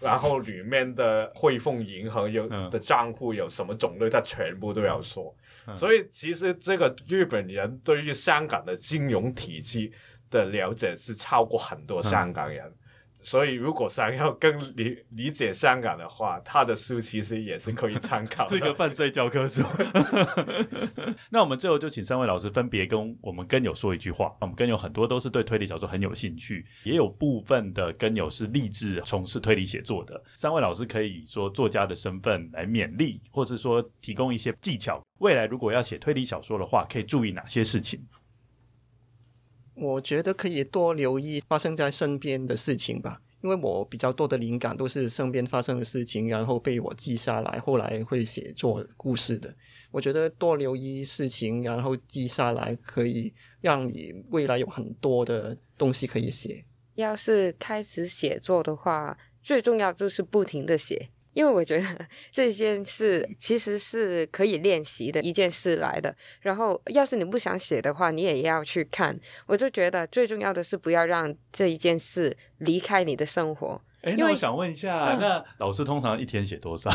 [0.00, 5.34] 然后里面的汇丰银行有的账户有什么种类，他全部都要说。
[5.74, 9.92] 所以其实这个日本人对于香港的金融体系
[10.30, 12.70] 的了解是超过很多香港人。
[13.24, 18.50] 所以，如果想要更理理解香港的话，他的书其实也是可以参考的。
[18.56, 19.62] 这个犯罪教科书。
[21.30, 24.32] 那我们最后就请三位老师分别跟我们跟友说一句话。
[24.40, 30.22] 我们跟友很多都是对推理小说很有兴趣，也有部分的跟友是立志从事推理写作的。
[30.34, 35.02] 三位老师可以说作家的身份来勉励，或是说提供一些技巧。
[35.20, 37.98] 未来如果要写推理小说的话，可以注意哪些事情？
[39.74, 49.54] 我觉得可以多留意发生在身边的事情吧，因为我比较多的灵感都是身边发生的事情，然后被我记下来，后来会写作故事的。
[49.90, 56.64] 我觉得多留意事情，然后记下来，可以让你未来有很多的东西可以写。
[56.94, 61.10] 要是开始写作的话，最重要就是不停的写。
[61.34, 61.84] 因为我觉得
[62.32, 66.14] 这件事其实是可以练习的一件事来的。
[66.40, 69.18] 然后，要是你不想写的话，你也要去看。
[69.46, 73.80] 我就觉得最重要的是不要让这一件事离开你的生活。
[74.02, 76.90] 哎，那我想问一下，嗯、那老师通常一天写多少？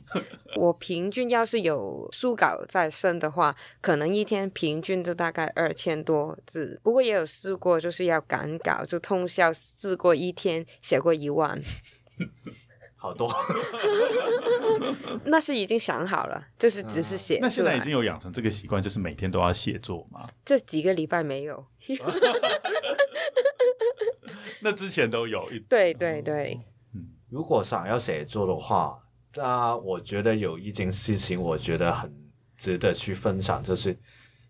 [0.56, 6.80] 我平均要是有书稿在身的话，可能一天平均就大概二千多字。
[6.82, 11.60] 不过也有试过，就是要赶稿，就通宵试过一天写过一万。
[13.04, 13.30] 好多，
[15.26, 17.40] 那是已经想好了，就是只是写、嗯。
[17.42, 20.26] 那现在已经有养成这个习惯，就是每天都要写作吗？
[20.42, 21.66] 这几个礼拜没有。
[24.60, 25.58] 那之前都有一。
[25.68, 26.58] 对对对。
[26.94, 28.98] 嗯，如果想要写作的话，
[29.34, 32.10] 那我觉得有一件事情，我觉得很
[32.56, 33.94] 值得去分享，就是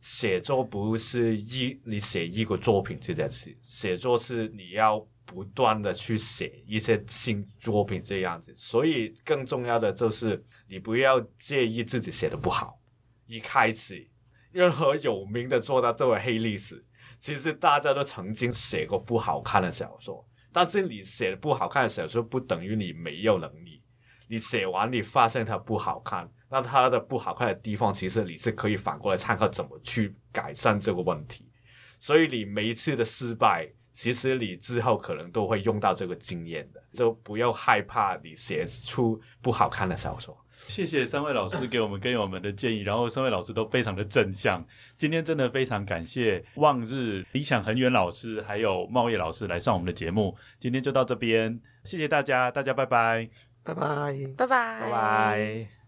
[0.01, 5.05] 写作不是一你写一个作品这件事，写作是你要。
[5.35, 12.81] 不断的去写一些新作品这样子，所以更重要的就是你不要介意自己写的不好。
[13.27, 14.09] 一开始，
[14.53, 16.85] 任何有名的作家都有黑历史，
[17.19, 23.83] 其实大家都曾经写过不好看的小说，但是你写的不好看的小说不等于你没有能力。
[24.29, 31.51] 你写完你发现它不好看，那它的不好看的地方，其实你是可以反过来参考怎么去改善这个问题。
[31.99, 33.69] 所以你每一次的失败。
[33.95, 40.37] 其实你之后可能都会用到这个经验的，就不要害怕你写出不好看的小说。
[40.67, 44.65] 谢谢三位老师给我们给我们的建议，然后三位老师都非常的正向。
[44.99, 50.37] 今天真的非常感谢望日、理想恒远老师还有茂业老师来上我们的节目。
[50.59, 53.29] 今天就到这边，谢谢大家，大家拜拜，
[53.63, 55.84] 拜拜，拜拜，拜拜。